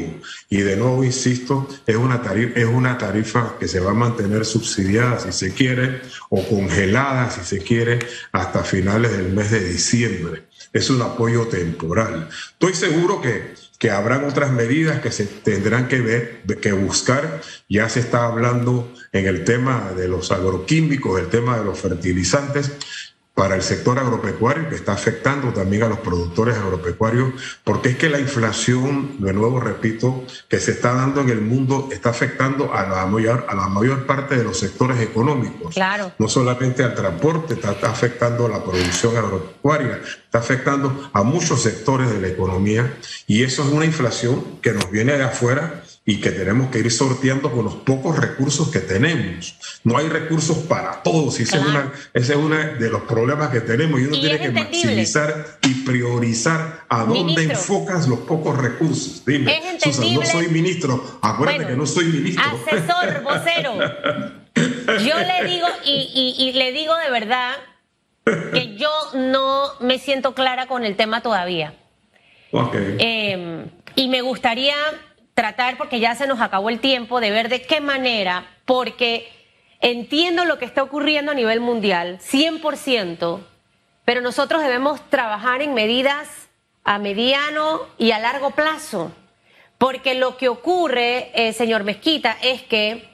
Y 0.50 0.58
de 0.58 0.76
nuevo, 0.76 1.04
insisto, 1.04 1.68
es 1.86 1.96
una, 1.96 2.22
tarifa, 2.22 2.60
es 2.60 2.66
una 2.66 2.98
tarifa 2.98 3.56
que 3.60 3.68
se 3.68 3.80
va 3.80 3.92
a 3.92 3.96
mantener 3.96 4.46
subsidiada, 4.46 5.20
si 5.20 5.32
se 5.32 5.54
quiere, 5.54 6.02
o 6.30 6.48
congelada, 6.48 7.30
si 7.30 7.42
se 7.44 7.64
quiere, 7.64 8.00
hasta 8.32 8.64
finales 8.64 9.12
del 9.12 9.34
mes 9.34 9.52
de 9.52 9.64
diciembre. 9.64 10.44
Es 10.72 10.90
un 10.90 11.02
apoyo 11.02 11.48
temporal. 11.48 12.30
Estoy 12.54 12.74
seguro 12.74 13.22
que 13.22 13.54
que 13.84 13.92
habrán 13.92 14.24
otras 14.24 14.50
medidas 14.54 15.02
que 15.02 15.12
se 15.12 15.26
tendrán 15.26 15.90
que 15.90 16.00
ver, 16.00 16.44
que 16.62 16.72
buscar. 16.72 17.42
Ya 17.68 17.90
se 17.90 18.00
está 18.00 18.24
hablando 18.24 18.94
en 19.12 19.28
el 19.28 19.44
tema 19.44 19.92
de 19.94 20.08
los 20.08 20.32
agroquímicos, 20.32 21.20
el 21.20 21.28
tema 21.28 21.58
de 21.58 21.66
los 21.66 21.82
fertilizantes, 21.82 22.72
para 23.34 23.56
el 23.56 23.64
sector 23.64 23.98
agropecuario 23.98 24.70
que 24.70 24.76
está 24.76 24.94
afectando 24.94 25.52
también 25.54 25.84
a 25.84 25.88
los 25.88 26.00
productores 26.00 26.56
agropecuarios, 26.56 27.34
porque 27.64 27.90
es 27.90 27.98
que 27.98 28.10
la 28.10 28.20
inflación, 28.20 29.18
de 29.20 29.34
nuevo 29.34 29.60
repito, 29.60 30.24
que 30.48 30.60
se 30.60 30.72
está 30.72 30.94
dando 30.94 31.22
en 31.22 31.30
el 31.30 31.42
mundo 31.42 31.90
está 31.92 32.12
afectando 32.12 32.74
a 32.74 32.88
la 32.88 33.06
mayor, 33.08 33.48
a 33.50 33.56
la 33.56 33.68
mayor 33.70 34.06
parte 34.06 34.38
de 34.38 34.44
los 34.44 34.60
sectores 34.60 35.00
económicos. 35.02 35.74
Claro. 35.74 36.12
No 36.20 36.28
solamente 36.28 36.84
al 36.84 36.94
transporte, 36.94 37.56
está, 37.56 37.72
está 37.72 37.90
afectando 37.90 38.46
a 38.46 38.50
la 38.50 38.64
producción 38.64 39.18
agropecuaria, 39.18 40.00
está 40.26 40.38
afectando 40.38 41.10
a 41.12 41.24
muchos 41.24 41.64
sectores 41.64 42.12
de 42.12 42.22
la 42.22 42.28
economía 42.28 42.98
y 43.26 43.44
eso 43.44 43.64
es 43.64 43.70
una 43.70 43.86
inflación 43.86 44.60
que 44.62 44.74
nos 44.74 44.92
viene 44.92 45.18
de 45.18 45.24
afuera 45.24 45.84
y 46.06 46.20
que 46.20 46.32
tenemos 46.32 46.70
que 46.70 46.80
ir 46.80 46.92
sorteando 46.92 47.50
con 47.50 47.64
los 47.64 47.76
pocos 47.76 48.18
recursos 48.18 48.70
que 48.70 48.80
tenemos. 48.80 49.58
No 49.86 49.98
hay 49.98 50.10
recursos 50.10 50.58
para 50.58 51.02
todos 51.02 51.40
y 51.40 51.44
ese, 51.44 51.58
es, 51.58 51.64
una, 51.64 51.94
ese 52.14 52.34
es 52.34 52.40
uno 52.40 52.56
de 52.56 52.90
los 52.90 53.04
problemas 53.04 53.50
que 53.52 53.62
tenemos 53.62 54.02
y 54.02 54.06
uno 54.06 54.20
tiene 54.20 54.38
que 54.38 54.52
maximizar 54.52 55.60
y 55.62 55.74
priorizar 55.86 56.84
a 56.90 57.06
dónde 57.06 57.44
enfocas 57.44 58.08
los 58.10 58.20
pocos 58.20 58.58
recursos. 58.58 59.24
Dime, 59.26 59.62
Susan, 59.80 60.14
no 60.14 60.26
soy 60.26 60.48
ministro, 60.50 61.20
acuérdate 61.22 61.68
que 61.68 61.76
no 61.78 61.86
soy 61.86 62.06
ministro. 62.06 62.44
Asesor, 62.44 63.24
vocero. 63.24 63.80
Yo 64.56 65.18
le 65.18 65.50
digo, 65.50 65.68
y, 65.86 66.36
y, 66.38 66.52
le 66.52 66.74
digo 66.74 66.96
de 66.98 67.10
verdad 67.12 67.56
que 68.26 68.76
yo 68.76 68.90
no 69.14 69.72
me 69.80 70.00
siento 70.00 70.34
clara 70.34 70.68
con 70.68 70.84
el 70.84 70.98
tema 70.98 71.22
todavía. 71.22 71.76
Okay. 72.52 72.98
Eh, 73.00 73.66
y 73.96 74.10
me 74.10 74.22
gustaría 74.22 74.76
tratar, 75.34 75.78
porque 75.78 76.00
ya 76.00 76.16
se 76.16 76.28
nos 76.28 76.42
acabó 76.42 76.70
el 76.70 76.80
tiempo, 76.80 77.20
de 77.20 77.32
ver 77.32 77.50
de 77.50 77.62
qué 77.62 77.82
manera, 77.82 78.46
porque 78.66 79.32
entiendo 79.80 80.46
lo 80.46 80.58
que 80.60 80.66
está 80.66 80.84
ocurriendo 80.84 81.32
a 81.32 81.36
nivel 81.36 81.60
mundial, 81.60 82.20
100%, 82.20 83.40
pero 84.06 84.22
nosotros 84.22 84.62
debemos 84.62 85.02
trabajar 85.10 85.62
en 85.62 85.74
medidas 85.74 86.28
a 86.84 87.00
mediano 87.00 87.82
y 87.98 88.12
a 88.12 88.20
largo 88.20 88.52
plazo, 88.52 89.12
porque 89.78 90.16
lo 90.16 90.38
que 90.38 90.50
ocurre, 90.50 91.32
eh, 91.34 91.54
señor 91.54 91.84
Mezquita, 91.84 92.38
es 92.42 92.62
que 92.62 93.10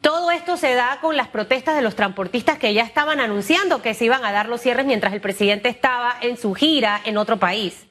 todo 0.00 0.30
esto 0.30 0.56
se 0.56 0.74
da 0.74 0.98
con 1.00 1.16
las 1.16 1.28
protestas 1.28 1.74
de 1.74 1.82
los 1.82 1.96
transportistas 1.96 2.58
que 2.58 2.72
ya 2.72 2.82
estaban 2.82 3.18
anunciando 3.18 3.82
que 3.82 3.94
se 3.94 4.04
iban 4.04 4.24
a 4.24 4.32
dar 4.32 4.48
los 4.48 4.60
cierres 4.60 4.86
mientras 4.86 5.12
el 5.12 5.20
presidente 5.20 5.68
estaba 5.68 6.16
en 6.20 6.36
su 6.36 6.54
gira 6.54 7.00
en 7.04 7.16
otro 7.16 7.38
país. 7.38 7.86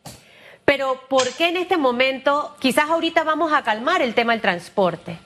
Pero 0.65 0.99
¿por 1.07 1.31
qué 1.33 1.49
en 1.49 1.57
este 1.57 1.77
momento, 1.77 2.55
quizás 2.59 2.89
ahorita 2.89 3.23
vamos 3.23 3.53
a 3.53 3.63
calmar 3.63 4.01
el 4.01 4.15
tema 4.15 4.33
del 4.33 4.41
transporte, 4.41 5.17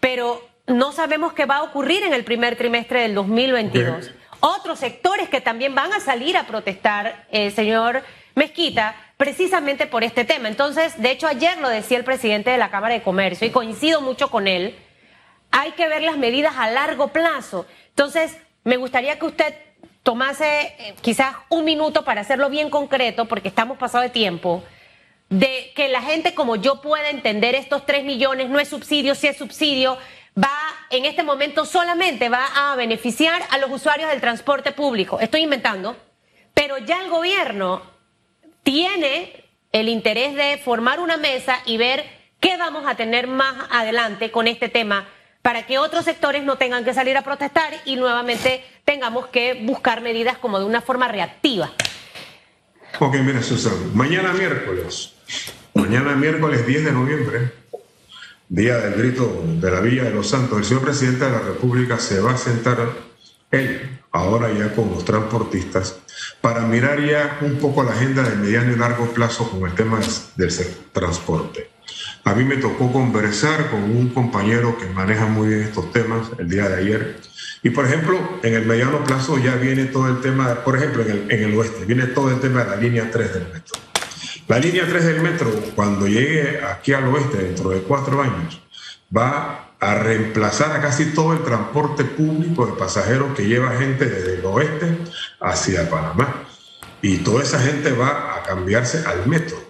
pero 0.00 0.42
no 0.66 0.92
sabemos 0.92 1.34
qué 1.34 1.44
va 1.44 1.58
a 1.58 1.62
ocurrir 1.62 2.02
en 2.02 2.14
el 2.14 2.24
primer 2.24 2.56
trimestre 2.56 3.02
del 3.02 3.14
2022? 3.14 4.10
Otros 4.40 4.78
sectores 4.78 5.28
que 5.28 5.40
también 5.40 5.74
van 5.74 5.92
a 5.92 6.00
salir 6.00 6.36
a 6.36 6.46
protestar, 6.46 7.26
eh, 7.30 7.50
señor 7.50 8.02
Mezquita, 8.34 8.96
precisamente 9.16 9.86
por 9.86 10.02
este 10.02 10.24
tema. 10.24 10.48
Entonces, 10.48 11.00
de 11.00 11.10
hecho, 11.10 11.26
ayer 11.26 11.58
lo 11.58 11.68
decía 11.68 11.98
el 11.98 12.04
presidente 12.04 12.50
de 12.50 12.58
la 12.58 12.70
Cámara 12.70 12.94
de 12.94 13.02
Comercio 13.02 13.46
y 13.46 13.50
coincido 13.50 14.00
mucho 14.00 14.30
con 14.30 14.48
él, 14.48 14.76
hay 15.50 15.72
que 15.72 15.88
ver 15.88 16.02
las 16.02 16.16
medidas 16.16 16.56
a 16.56 16.68
largo 16.70 17.08
plazo. 17.08 17.66
Entonces, 17.90 18.36
me 18.64 18.76
gustaría 18.76 19.18
que 19.18 19.26
usted 19.26 19.54
tomase 20.04 20.76
eh, 20.78 20.94
quizás 21.00 21.34
un 21.48 21.64
minuto 21.64 22.04
para 22.04 22.20
hacerlo 22.20 22.48
bien 22.50 22.70
concreto, 22.70 23.24
porque 23.24 23.48
estamos 23.48 23.76
pasados 23.78 24.06
de 24.06 24.10
tiempo, 24.10 24.62
de 25.30 25.72
que 25.74 25.88
la 25.88 26.02
gente 26.02 26.34
como 26.34 26.54
yo 26.54 26.80
pueda 26.80 27.10
entender 27.10 27.56
estos 27.56 27.84
tres 27.84 28.04
millones, 28.04 28.50
no 28.50 28.60
es 28.60 28.68
subsidio, 28.68 29.16
si 29.16 29.26
es 29.26 29.36
subsidio, 29.36 29.98
va 30.40 30.52
en 30.90 31.06
este 31.06 31.22
momento 31.22 31.64
solamente 31.64 32.28
va 32.28 32.46
a 32.54 32.76
beneficiar 32.76 33.42
a 33.50 33.58
los 33.58 33.70
usuarios 33.70 34.10
del 34.10 34.20
transporte 34.20 34.72
público. 34.72 35.18
Estoy 35.18 35.40
inventando, 35.40 35.96
pero 36.52 36.78
ya 36.78 37.00
el 37.00 37.08
gobierno 37.08 37.82
tiene 38.62 39.44
el 39.72 39.88
interés 39.88 40.34
de 40.34 40.58
formar 40.58 41.00
una 41.00 41.16
mesa 41.16 41.58
y 41.64 41.78
ver 41.78 42.04
qué 42.40 42.56
vamos 42.58 42.84
a 42.86 42.94
tener 42.94 43.26
más 43.26 43.54
adelante 43.70 44.30
con 44.30 44.46
este 44.46 44.68
tema 44.68 45.08
para 45.44 45.66
que 45.66 45.76
otros 45.76 46.06
sectores 46.06 46.42
no 46.42 46.56
tengan 46.56 46.86
que 46.86 46.94
salir 46.94 47.18
a 47.18 47.22
protestar 47.22 47.74
y 47.84 47.96
nuevamente 47.96 48.64
tengamos 48.86 49.26
que 49.26 49.62
buscar 49.66 50.00
medidas 50.00 50.38
como 50.38 50.58
de 50.58 50.64
una 50.64 50.80
forma 50.80 51.06
reactiva. 51.06 51.70
Ok, 52.98 53.16
mira, 53.16 53.42
Susana, 53.42 53.76
mañana 53.92 54.32
miércoles, 54.32 55.12
mañana 55.74 56.14
miércoles 56.14 56.66
10 56.66 56.86
de 56.86 56.92
noviembre, 56.92 57.52
día 58.48 58.78
del 58.78 58.94
grito 58.94 59.44
de 59.44 59.70
la 59.70 59.80
Villa 59.80 60.04
de 60.04 60.12
los 60.12 60.30
Santos, 60.30 60.56
el 60.56 60.64
señor 60.64 60.82
presidente 60.82 61.26
de 61.26 61.32
la 61.32 61.40
República 61.40 61.98
se 61.98 62.20
va 62.20 62.32
a 62.32 62.38
sentar, 62.38 62.78
él, 63.50 64.00
ahora 64.12 64.50
ya 64.50 64.74
con 64.74 64.92
los 64.92 65.04
transportistas, 65.04 65.98
para 66.40 66.60
mirar 66.60 67.04
ya 67.04 67.36
un 67.42 67.56
poco 67.56 67.82
la 67.82 67.92
agenda 67.92 68.22
de 68.22 68.36
mediano 68.36 68.72
y 68.72 68.76
largo 68.76 69.12
plazo 69.12 69.50
con 69.50 69.68
el 69.68 69.74
tema 69.74 70.00
del 70.36 70.50
transporte. 70.90 71.68
A 72.24 72.34
mí 72.34 72.42
me 72.44 72.56
tocó 72.56 72.90
conversar 72.90 73.70
con 73.70 73.82
un 73.82 74.08
compañero 74.08 74.78
que 74.78 74.86
maneja 74.86 75.26
muy 75.26 75.48
bien 75.48 75.60
estos 75.60 75.92
temas 75.92 76.28
el 76.38 76.48
día 76.48 76.70
de 76.70 76.76
ayer. 76.76 77.20
Y 77.62 77.70
por 77.70 77.84
ejemplo, 77.84 78.18
en 78.42 78.54
el 78.54 78.64
mediano 78.64 79.04
plazo 79.04 79.38
ya 79.38 79.56
viene 79.56 79.84
todo 79.84 80.08
el 80.08 80.20
tema, 80.22 80.54
por 80.64 80.76
ejemplo, 80.76 81.02
en 81.02 81.10
el, 81.10 81.30
en 81.30 81.44
el 81.44 81.58
oeste, 81.58 81.84
viene 81.84 82.06
todo 82.06 82.30
el 82.30 82.40
tema 82.40 82.64
de 82.64 82.70
la 82.70 82.76
línea 82.76 83.10
3 83.10 83.34
del 83.34 83.52
metro. 83.52 83.78
La 84.48 84.58
línea 84.58 84.86
3 84.88 85.04
del 85.04 85.20
metro, 85.20 85.50
cuando 85.74 86.06
llegue 86.06 86.60
aquí 86.64 86.94
al 86.94 87.06
oeste 87.08 87.38
dentro 87.38 87.70
de 87.70 87.80
cuatro 87.80 88.20
años, 88.22 88.60
va 89.14 89.74
a 89.78 89.94
reemplazar 89.94 90.72
a 90.72 90.80
casi 90.80 91.06
todo 91.12 91.34
el 91.34 91.42
transporte 91.42 92.04
público 92.04 92.66
de 92.66 92.72
pasajeros 92.72 93.34
que 93.34 93.46
lleva 93.46 93.76
gente 93.76 94.06
desde 94.06 94.38
el 94.38 94.44
oeste 94.46 94.98
hacia 95.40 95.90
Panamá. 95.90 96.44
Y 97.02 97.18
toda 97.18 97.42
esa 97.42 97.58
gente 97.58 97.92
va 97.92 98.36
a 98.36 98.42
cambiarse 98.42 99.04
al 99.06 99.26
metro. 99.26 99.63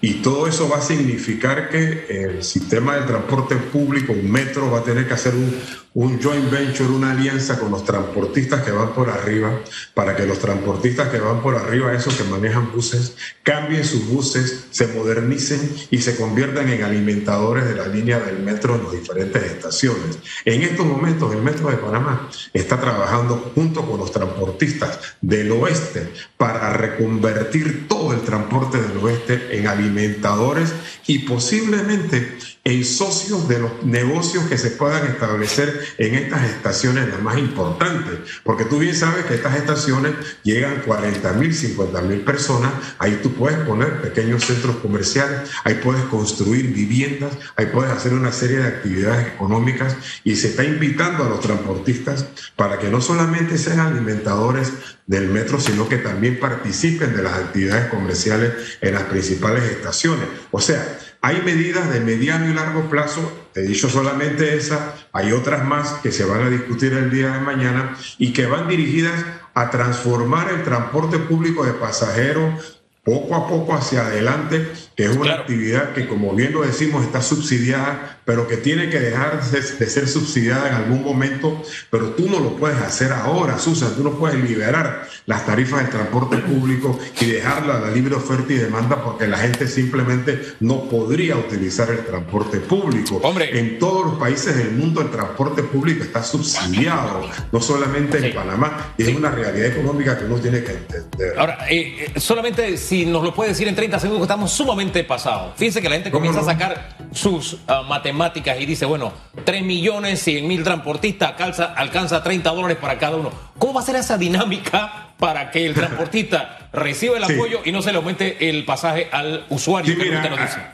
Y 0.00 0.14
todo 0.14 0.46
eso 0.46 0.68
va 0.68 0.78
a 0.78 0.82
significar 0.82 1.70
que 1.70 2.06
el 2.08 2.42
sistema 2.42 2.96
de 2.96 3.06
transporte 3.06 3.56
público, 3.56 4.12
un 4.12 4.30
metro, 4.30 4.70
va 4.70 4.80
a 4.80 4.84
tener 4.84 5.06
que 5.06 5.14
hacer 5.14 5.34
un, 5.34 5.54
un 5.94 6.20
joint 6.20 6.50
venture, 6.50 6.88
una 6.88 7.12
alianza 7.12 7.58
con 7.58 7.70
los 7.70 7.84
transportistas 7.84 8.62
que 8.62 8.72
van 8.72 8.92
por 8.92 9.08
arriba, 9.08 9.60
para 9.94 10.16
que 10.16 10.26
los 10.26 10.40
transportistas 10.40 11.08
que 11.08 11.20
van 11.20 11.40
por 11.40 11.54
arriba, 11.54 11.94
esos 11.94 12.14
que 12.16 12.24
manejan 12.24 12.72
buses, 12.72 13.16
cambien 13.44 13.84
sus 13.84 14.08
buses, 14.08 14.66
se 14.70 14.88
modernicen 14.88 15.60
y 15.90 15.98
se 15.98 16.16
conviertan 16.16 16.68
en 16.68 16.82
alimentadores 16.82 17.64
de 17.64 17.76
la 17.76 17.86
línea 17.86 18.18
del 18.18 18.40
metro 18.40 18.74
en 18.74 18.82
las 18.82 18.92
diferentes 18.92 19.42
estaciones. 19.42 20.18
En 20.44 20.62
estos 20.62 20.84
momentos 20.84 21.32
el 21.32 21.42
Metro 21.42 21.70
de 21.70 21.76
Panamá 21.76 22.28
está 22.52 22.80
trabajando 22.80 23.52
junto 23.54 23.82
con 23.88 24.00
los 24.00 24.10
transportistas 24.10 24.98
del 25.20 25.52
oeste 25.52 26.12
para 26.36 26.72
reconvertir 26.72 27.86
todo 27.86 28.12
el 28.12 28.22
transporte 28.22 28.82
del 28.82 28.96
oeste 28.98 29.56
en 29.56 29.63
alimentadores 29.66 30.72
y 31.06 31.20
posiblemente 31.20 32.38
en 32.64 32.84
socios 32.84 33.46
de 33.46 33.58
los 33.58 33.84
negocios 33.84 34.44
que 34.44 34.56
se 34.56 34.70
puedan 34.70 35.06
establecer 35.06 35.86
en 35.98 36.14
estas 36.14 36.44
estaciones 36.44 37.08
las 37.08 37.20
más 37.20 37.36
importantes, 37.36 38.18
porque 38.42 38.64
tú 38.64 38.78
bien 38.78 38.96
sabes 38.96 39.26
que 39.26 39.34
estas 39.34 39.56
estaciones 39.56 40.12
llegan 40.42 40.82
40 40.86 41.32
mil, 41.34 41.54
50 41.54 42.00
mil 42.02 42.20
personas, 42.20 42.72
ahí 42.98 43.20
tú 43.22 43.34
puedes 43.34 43.58
poner 43.60 44.00
pequeños 44.00 44.44
centros 44.44 44.76
comerciales, 44.76 45.50
ahí 45.64 45.74
puedes 45.74 46.04
construir 46.04 46.72
viviendas, 46.72 47.32
ahí 47.56 47.66
puedes 47.66 47.92
hacer 47.92 48.14
una 48.14 48.32
serie 48.32 48.58
de 48.58 48.68
actividades 48.68 49.28
económicas. 49.28 49.96
Y 50.24 50.36
se 50.36 50.48
está 50.48 50.64
invitando 50.64 51.24
a 51.24 51.28
los 51.28 51.40
transportistas 51.40 52.26
para 52.56 52.78
que 52.78 52.88
no 52.88 53.00
solamente 53.00 53.58
sean 53.58 53.80
alimentadores 53.80 54.72
del 55.06 55.28
metro, 55.28 55.60
sino 55.60 55.88
que 55.88 55.98
también 55.98 56.40
participen 56.40 57.14
de 57.14 57.22
las 57.22 57.34
actividades 57.34 57.88
comerciales 57.88 58.78
en 58.80 58.94
las 58.94 59.02
principales 59.04 59.64
estaciones. 59.64 60.26
O 60.50 60.60
sea, 60.60 60.98
hay 61.24 61.40
medidas 61.40 61.90
de 61.90 62.00
mediano 62.00 62.50
y 62.50 62.52
largo 62.52 62.90
plazo, 62.90 63.32
he 63.54 63.62
dicho 63.62 63.88
solamente 63.88 64.56
esa, 64.56 64.94
hay 65.10 65.32
otras 65.32 65.64
más 65.64 65.94
que 66.02 66.12
se 66.12 66.26
van 66.26 66.42
a 66.42 66.50
discutir 66.50 66.92
el 66.92 67.10
día 67.10 67.32
de 67.32 67.40
mañana 67.40 67.96
y 68.18 68.34
que 68.34 68.44
van 68.44 68.68
dirigidas 68.68 69.24
a 69.54 69.70
transformar 69.70 70.50
el 70.50 70.64
transporte 70.64 71.18
público 71.18 71.64
de 71.64 71.72
pasajeros 71.72 72.82
poco 73.02 73.36
a 73.36 73.48
poco 73.48 73.72
hacia 73.72 74.04
adelante, 74.04 74.70
que 74.96 75.04
es 75.04 75.16
una 75.16 75.34
actividad 75.34 75.92
que, 75.92 76.06
como 76.06 76.32
bien 76.34 76.52
lo 76.52 76.62
decimos, 76.62 77.04
está 77.04 77.20
subsidiada, 77.20 78.18
pero 78.24 78.46
que 78.46 78.56
tiene 78.56 78.88
que 78.88 79.00
dejar 79.00 79.42
de, 79.50 79.62
ser 79.62 80.08
subsidiada 80.08 80.68
en 80.68 80.74
algún 80.74 81.02
momento, 81.02 81.60
pero 81.90 82.10
tú 82.10 82.28
no 82.30 82.38
lo 82.38 82.56
puedes 82.56 82.78
hacer 82.80 83.12
ahora, 83.12 83.58
Susan, 83.58 83.94
tú 83.96 84.04
no 84.04 84.12
puedes 84.12 84.42
liberar 84.42 85.08
las 85.26 85.44
tarifas 85.46 85.80
del 85.80 85.90
transporte 85.90 86.36
público 86.38 86.98
y 87.20 87.26
dejarla 87.26 87.78
a 87.78 87.80
la 87.80 87.90
libre 87.90 88.14
oferta 88.14 88.52
y 88.52 88.56
demanda 88.56 89.02
porque 89.02 89.26
la 89.26 89.38
gente 89.38 89.66
simplemente 89.66 90.54
no 90.60 90.84
podría 90.84 91.36
utilizar 91.36 91.90
el 91.90 92.04
transporte 92.04 92.60
público. 92.60 93.16
Hombre. 93.22 93.58
En 93.58 93.78
todos 93.78 94.06
los 94.06 94.18
países 94.18 94.56
del 94.56 94.72
mundo 94.72 95.00
el 95.00 95.10
transporte 95.10 95.62
público 95.62 96.04
está 96.04 96.22
subsidiado, 96.22 97.28
no 97.50 97.60
solamente 97.60 98.24
en 98.24 98.34
Panamá, 98.34 98.94
y 98.96 99.02
es 99.02 99.16
una 99.16 99.30
realidad 99.30 99.66
económica 99.66 100.16
que 100.18 100.24
uno 100.24 100.36
tiene 100.36 100.62
que 100.62 100.72
entender. 100.72 101.38
Ahora, 101.38 101.66
eh, 101.68 102.10
eh, 102.14 102.20
solamente 102.20 102.76
si 102.76 103.06
nos 103.06 103.22
lo 103.22 103.34
puede 103.34 103.50
decir 103.50 103.66
en 103.66 103.74
30 103.74 103.98
segundos, 103.98 104.22
estamos 104.22 104.52
sumamente 104.52 104.83
pasados. 104.90 105.52
Fíjense 105.56 105.80
que 105.80 105.88
la 105.88 105.96
gente 105.96 106.10
comienza 106.10 106.40
a 106.40 106.44
sacar 106.44 106.96
sus 107.12 107.58
ah, 107.66 107.82
matemáticas 107.82 108.60
y 108.60 108.66
dice, 108.66 108.84
bueno, 108.84 109.12
3 109.44 109.62
millones, 109.62 110.22
100 110.22 110.46
mil 110.46 110.62
transportistas, 110.62 111.30
alcanza, 111.30 111.64
alcanza 111.76 112.22
30 112.22 112.50
dólares 112.50 112.78
para 112.80 112.98
cada 112.98 113.16
uno. 113.16 113.30
¿Cómo 113.58 113.74
va 113.74 113.80
a 113.80 113.84
ser 113.84 113.96
esa 113.96 114.18
dinámica 114.18 115.08
para 115.18 115.50
que 115.50 115.64
el 115.64 115.74
transportista 115.74 116.63
reciba 116.74 117.16
el 117.16 117.24
apoyo 117.24 117.60
y 117.64 117.72
no 117.72 117.82
se 117.82 117.92
le 117.92 117.98
aumente 117.98 118.48
el 118.48 118.64
pasaje 118.64 119.08
al 119.10 119.46
usuario? 119.48 119.94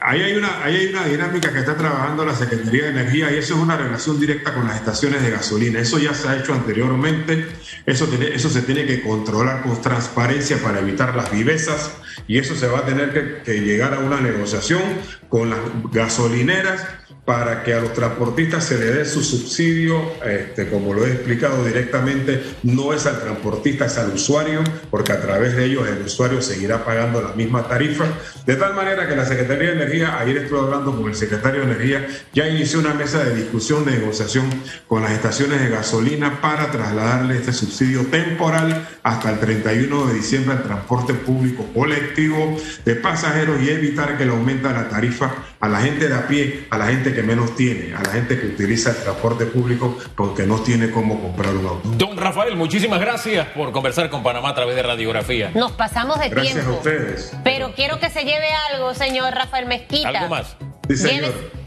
ahí, 0.01 0.23
hay 0.23 0.33
una, 0.35 0.65
ahí 0.65 0.77
hay 0.77 0.87
una 0.87 1.05
dinámica 1.05 1.53
que 1.53 1.59
está 1.61 1.77
trabajando 1.77 2.25
la 2.25 2.35
Secretaría 2.35 2.85
de 2.85 2.91
Energía 2.91 3.31
y 3.31 3.37
eso 3.37 3.55
es 3.55 3.61
una 3.61 3.77
relación 3.77 4.19
directa 4.19 4.55
con 4.55 4.67
las 4.67 4.77
estaciones 4.77 5.23
de 5.23 5.31
gasolina. 5.31 5.81
Eso 5.81 5.99
ya 5.99 6.15
se 6.15 6.29
ha 6.29 6.39
hecho 6.39 6.55
anteriormente, 6.55 7.47
eso, 7.87 8.09
eso 8.33 8.51
se 8.51 8.63
tiene 8.63 8.87
que 8.87 9.03
controlar 9.03 9.63
con 9.63 9.81
transparencia 9.81 10.59
para 10.59 10.81
evitar 10.81 11.15
las 11.15 11.31
vivezas 11.31 11.93
y 12.27 12.39
eso 12.39 12.55
se 12.55 12.67
va 12.67 12.81
a 12.81 12.87
tener 12.87 13.13
que, 13.13 13.43
que 13.43 13.61
llegar 13.61 13.95
a 13.95 13.99
una 13.99 14.21
negociación 14.21 14.83
con 15.29 15.51
las 15.51 15.59
gasolineras 15.93 16.87
para 17.25 17.63
que 17.63 17.75
a 17.75 17.81
los 17.81 17.93
transportistas 17.93 18.65
se 18.65 18.79
le 18.79 18.87
dé 18.87 19.05
su 19.05 19.23
subsidio, 19.23 20.01
este, 20.25 20.69
como 20.69 20.95
lo 20.95 21.07
he 21.07 21.13
explicado 21.13 21.65
directamente, 21.65 22.43
no 22.63 22.93
es 22.93 23.07
al 23.07 23.21
transportista, 23.21 23.87
es 23.87 23.99
al 23.99 24.13
usuario, 24.13 24.63
porque 24.91 25.13
a 25.13 25.21
través 25.21 25.55
de 25.55 25.67
ellos 25.67 25.87
el 25.89 26.05
usuario 26.05 26.43
seguirá 26.43 26.85
pagando 26.85 27.21
la 27.21 27.33
misma 27.35 27.69
tarifa. 27.69 28.07
De 28.47 28.57
tal 28.57 28.75
manera 28.75 29.07
que 29.07 29.17
la 29.17 29.25
Secretaría 29.25 29.69
de 29.69 29.83
Energía, 29.83 30.19
ayer 30.19 30.39
estuve 30.39 30.61
hablando 30.61 30.97
con 30.97 31.09
el 31.09 31.15
secretario 31.15 31.61
de 31.61 31.73
Energía, 31.73 32.07
ya 32.33 32.49
inició 32.49 32.81
una 32.81 32.95
mesa 32.95 33.23
de 33.23 33.35
discusión, 33.37 33.85
de 33.85 33.93
negociación 33.93 34.47
con 34.89 35.03
las 35.03 35.13
estaciones 35.13 35.61
de 35.61 35.69
gasolina 35.69 36.41
para 36.41 36.71
trasladarle 36.71 37.37
este 37.37 37.53
subsidio 37.53 38.07
temporal 38.07 38.89
hasta 39.03 39.31
el 39.31 39.41
31 39.41 40.07
de 40.07 40.15
diciembre 40.15 40.57
al 40.57 40.63
transporte 40.63 41.15
público 41.15 41.67
colectivo 41.75 42.57
de 42.85 42.95
pasajeros 42.97 43.61
y 43.63 43.71
evitar 43.71 44.19
que 44.19 44.25
le 44.25 44.33
aumente 44.33 44.69
la 44.69 44.89
tarifa 44.89 45.35
a 45.61 45.69
la 45.69 45.81
gente 45.81 46.09
de 46.09 46.15
a 46.15 46.27
pie, 46.27 46.67
a 46.71 46.79
la 46.79 46.87
gente 46.87 47.15
que 47.15 47.23
menos 47.23 47.55
tiene, 47.57 47.95
a 47.95 48.03
la 48.03 48.11
gente 48.11 48.41
que 48.41 48.47
utiliza 48.47 48.91
el 48.91 48.97
transporte 48.97 49.47
público 49.47 49.99
porque 50.15 50.47
no 50.47 50.61
tiene 50.61 50.91
cómo 50.91 51.21
comprar 51.21 51.55
un 51.55 51.67
auto. 51.67 51.89
Don 51.97 52.17
Rafael, 52.17 52.57
muchísimas 52.57 53.01
gracias 53.01 53.47
por 53.49 53.73
conversar 53.73 54.11
con 54.11 54.23
Panamá 54.23 54.51
a 54.51 54.55
través 54.55 54.77
de 54.77 54.83
radiografía. 54.83 55.51
Nos 55.55 55.73
pasamos 55.73 56.19
de 56.19 56.31
tiempo. 56.31 56.43
Gracias 56.43 56.67
a 56.67 56.71
ustedes. 56.71 57.33
Pero 57.45 57.73
quiero 57.75 58.01
que 58.01 58.11
se 58.11 58.25
lleve 58.25 58.49
algo, 58.73 58.95
señor 58.95 59.35
Rafael 59.35 59.67
Mezquita. 59.67 60.09
¿Algo 60.09 60.29
más? 60.29 60.57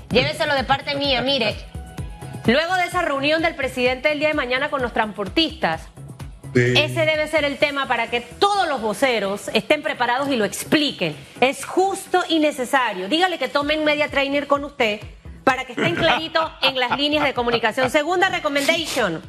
lléveselo 0.10 0.54
de 0.56 0.63
parte 0.63 0.96
mía. 0.96 1.22
Mire, 1.22 1.56
luego 2.46 2.76
de 2.76 2.86
esa 2.86 3.02
reunión 3.02 3.41
del 3.41 3.56
presidente 3.56 4.12
el 4.12 4.19
día 4.19 4.30
de 4.30 4.34
mañana 4.34 4.69
con 4.69 4.82
los 4.82 4.93
transportistas, 4.93 5.89
ese 6.56 7.06
debe 7.06 7.28
ser 7.28 7.46
el 7.46 7.58
tema 7.58 7.88
para 7.88 8.10
que 8.10 8.22
todos 8.22 8.68
los 8.68 8.82
voceros 8.82 9.50
estén 9.54 9.82
preparados 9.82 10.30
y 10.30 10.36
lo 10.36 10.46
expliquen. 10.46 11.16
Es 11.42 11.66
justo 11.66 12.24
y 12.30 12.39
necesario. 12.39 13.08
Dígale 13.10 13.38
que 13.38 13.48
tomen 13.48 13.84
media 13.84 14.10
trainer 14.10 14.48
con 14.48 14.63
usted 14.63 15.00
para 15.44 15.66
que 15.66 15.74
estén 15.74 15.96
claritos 15.96 16.52
en 16.62 16.80
las 16.80 16.98
líneas 16.98 17.26
de 17.26 17.34
comunicación. 17.34 17.89
Segunda 17.89 18.30
recommendation. 18.30 19.22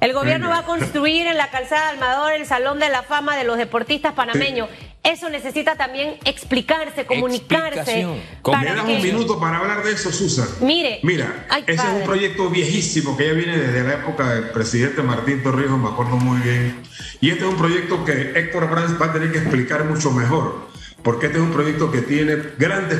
El 0.00 0.12
gobierno 0.12 0.48
va 0.48 0.58
a 0.58 0.62
construir 0.62 1.26
en 1.26 1.36
la 1.36 1.50
calzada 1.50 1.88
Almador 1.88 2.32
el 2.32 2.46
Salón 2.46 2.78
de 2.78 2.88
la 2.88 3.02
Fama 3.02 3.36
de 3.36 3.42
los 3.42 3.58
Deportistas 3.58 4.12
Panameños. 4.14 4.68
Eso 5.08 5.30
necesita 5.30 5.74
también 5.74 6.16
explicarse, 6.26 7.06
comunicarse. 7.06 8.06
Me 8.06 8.64
das 8.64 8.84
un 8.84 9.02
minuto 9.02 9.40
para 9.40 9.56
hablar 9.56 9.82
de 9.82 9.92
eso, 9.92 10.12
Susan. 10.12 10.46
Mire. 10.60 11.00
Mira, 11.02 11.46
ese 11.66 11.82
es 11.82 11.92
un 11.94 12.04
proyecto 12.04 12.50
viejísimo 12.50 13.16
que 13.16 13.28
ya 13.28 13.32
viene 13.32 13.56
desde 13.56 13.84
la 13.84 13.94
época 13.94 14.34
del 14.34 14.50
presidente 14.50 15.02
Martín 15.02 15.42
Torrijos, 15.42 15.78
me 15.78 15.88
acuerdo 15.88 16.16
muy 16.16 16.40
bien. 16.42 16.82
Y 17.22 17.30
este 17.30 17.44
es 17.44 17.50
un 17.50 17.56
proyecto 17.56 18.04
que 18.04 18.32
Héctor 18.36 18.68
Brands 18.68 19.00
va 19.00 19.06
a 19.06 19.12
tener 19.14 19.32
que 19.32 19.38
explicar 19.38 19.84
mucho 19.84 20.10
mejor 20.10 20.68
porque 21.02 21.26
este 21.26 21.38
es 21.38 21.44
un 21.44 21.52
proyecto 21.52 21.90
que 21.90 22.02
tiene 22.02 22.36
grandes 22.58 22.98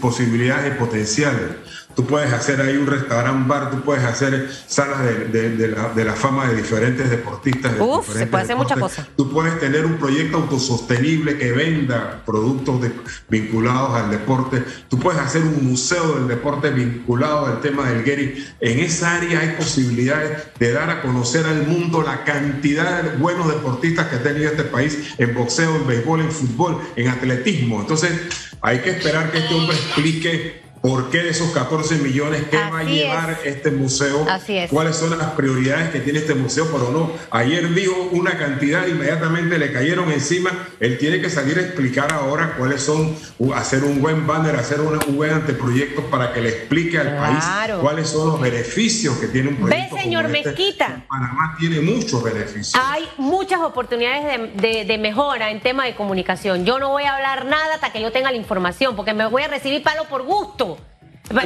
posibilidades 0.00 0.74
y 0.74 0.78
potenciales. 0.78 1.50
Tú 1.94 2.04
puedes 2.06 2.32
hacer 2.32 2.60
ahí 2.60 2.76
un 2.76 2.86
restaurante 2.86 3.48
bar, 3.48 3.70
tú 3.70 3.80
puedes 3.82 4.04
hacer 4.04 4.50
salas 4.66 4.98
de, 5.32 6.04
la, 6.04 6.12
fama 6.14 6.48
de 6.48 6.56
diferentes 6.56 7.08
deportistas. 7.08 7.72
Uf, 7.78 8.12
se 8.12 8.26
puede 8.26 8.44
hacer 8.44 8.56
muchas 8.56 8.78
cosas. 8.78 9.08
Tú 9.16 9.30
puedes 9.30 9.58
tener 9.60 9.86
un 9.86 9.96
proyecto 9.96 10.38
autosostenible 10.38 11.38
que 11.38 11.52
venda 11.52 12.22
productos 12.26 12.80
vinculados 13.28 13.94
al 13.94 14.10
deporte. 14.10 14.64
Tú 14.88 14.98
puedes 14.98 15.20
hacer 15.20 15.42
un 15.42 15.68
museo 15.68 16.14
del 16.14 16.28
deporte 16.28 16.70
vinculado 16.70 17.46
al 17.46 17.60
tema 17.60 17.88
del 17.88 18.02
Gary. 18.02 18.44
En 18.60 18.80
esa 18.80 19.16
área 19.16 19.40
hay 19.40 19.50
posibilidades 19.56 20.44
de 20.58 20.72
dar 20.72 20.90
a 20.90 21.02
conocer 21.02 21.46
al 21.46 21.66
mundo 21.66 22.02
la 22.02 22.24
cantidad 22.24 23.02
de 23.02 23.16
buenos 23.18 23.48
deportistas 23.48 24.08
que 24.08 24.16
ha 24.16 24.22
tenido 24.22 24.50
este 24.50 24.64
país 24.64 25.14
en 25.18 25.34
boxeo, 25.34 25.76
en 25.76 25.86
béisbol, 25.86 26.20
en 26.20 26.32
fútbol, 26.32 26.80
en 26.96 27.08
atletismo. 27.08 27.80
Entonces, 27.80 28.12
hay 28.60 28.80
que 28.80 28.90
esperar 28.90 29.30
que 29.30 29.38
este 29.38 29.54
hombre 29.54 29.76
explique 29.76 30.63
¿Por 30.84 31.08
qué 31.08 31.22
de 31.22 31.30
esos 31.30 31.50
14 31.52 31.94
millones 31.96 32.42
qué 32.50 32.58
va 32.58 32.80
a 32.80 32.84
llevar 32.84 33.40
este 33.46 33.70
museo? 33.70 34.26
Así 34.28 34.58
es. 34.58 34.68
¿Cuáles 34.70 34.96
son 34.96 35.18
las 35.18 35.30
prioridades 35.30 35.88
que 35.88 36.00
tiene 36.00 36.18
este 36.18 36.34
museo? 36.34 36.68
Pero 36.70 36.90
no, 36.90 37.10
ayer 37.30 37.72
dijo 37.72 38.10
una 38.12 38.36
cantidad, 38.36 38.86
inmediatamente 38.86 39.56
le 39.56 39.72
cayeron 39.72 40.12
encima. 40.12 40.50
Él 40.80 40.98
tiene 40.98 41.22
que 41.22 41.30
salir 41.30 41.56
a 41.56 41.62
explicar 41.62 42.12
ahora 42.12 42.56
cuáles 42.58 42.82
son, 42.82 43.16
hacer 43.54 43.82
un 43.82 44.02
buen 44.02 44.26
banner, 44.26 44.56
hacer 44.56 44.82
un 44.82 45.16
buen 45.16 45.30
anteproyecto 45.30 46.02
para 46.10 46.34
que 46.34 46.42
le 46.42 46.50
explique 46.50 46.98
al 46.98 47.16
país 47.16 47.44
cuáles 47.80 48.10
son 48.10 48.28
los 48.28 48.40
beneficios 48.42 49.16
que 49.16 49.28
tiene 49.28 49.48
un 49.48 49.56
proyecto. 49.56 49.94
Ve, 49.94 50.02
señor 50.02 50.26
este. 50.26 50.50
Mezquita. 50.50 51.06
Panamá 51.08 51.56
tiene 51.58 51.80
muchos 51.80 52.22
beneficios. 52.22 52.74
Hay 52.74 53.08
muchas 53.16 53.60
oportunidades 53.60 54.38
de, 54.54 54.84
de 54.84 54.98
mejora 54.98 55.50
en 55.50 55.62
tema 55.62 55.86
de 55.86 55.94
comunicación. 55.94 56.66
Yo 56.66 56.78
no 56.78 56.90
voy 56.90 57.04
a 57.04 57.14
hablar 57.14 57.46
nada 57.46 57.76
hasta 57.76 57.90
que 57.90 58.02
yo 58.02 58.12
tenga 58.12 58.30
la 58.30 58.36
información, 58.36 58.96
porque 58.96 59.14
me 59.14 59.24
voy 59.24 59.44
a 59.44 59.48
recibir 59.48 59.82
palo 59.82 60.04
por 60.10 60.24
gusto. 60.24 60.73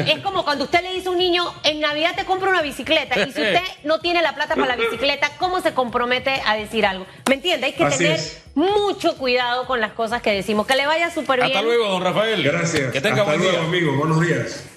Es 0.07 0.19
como 0.21 0.45
cuando 0.45 0.64
usted 0.64 0.83
le 0.83 0.93
dice 0.93 1.09
a 1.09 1.12
un 1.12 1.19
niño, 1.19 1.45
en 1.62 1.81
Navidad 1.81 2.14
te 2.17 2.25
compro 2.25 2.51
una 2.51 2.62
bicicleta, 2.62 3.19
y 3.21 3.33
si 3.33 3.41
usted 3.41 3.62
no 3.85 4.01
tiene 4.01 4.23
la 4.23 4.35
plata 4.35 4.55
para 4.57 4.67
la 4.67 4.77
bicicleta, 4.77 5.31
¿cómo 5.38 5.61
se 5.61 5.73
compromete 5.73 6.43
a 6.45 6.57
decir 6.57 6.85
algo? 6.85 7.07
¿Me 7.29 7.37
entiende? 7.37 7.67
Hay 7.67 7.73
que 7.75 7.85
tener 7.85 8.21
mucho 8.55 9.17
cuidado 9.17 9.67
con 9.67 9.81
las 9.81 9.93
cosas 9.93 10.21
que 10.21 10.33
decimos. 10.33 10.67
Que 10.67 10.75
le 10.75 10.87
vaya 10.87 11.11
súper 11.11 11.41
bien. 11.41 11.57
Hasta 11.57 11.62
luego, 11.62 11.88
don 11.88 12.03
Rafael. 12.03 12.43
Gracias. 12.43 12.93
Que 12.93 13.01
tenga 13.01 13.23
Hasta 13.23 13.37
buen 13.37 13.41
luego, 13.41 13.59
amigo. 13.67 13.93
Buenos 13.97 14.21
días. 14.21 14.69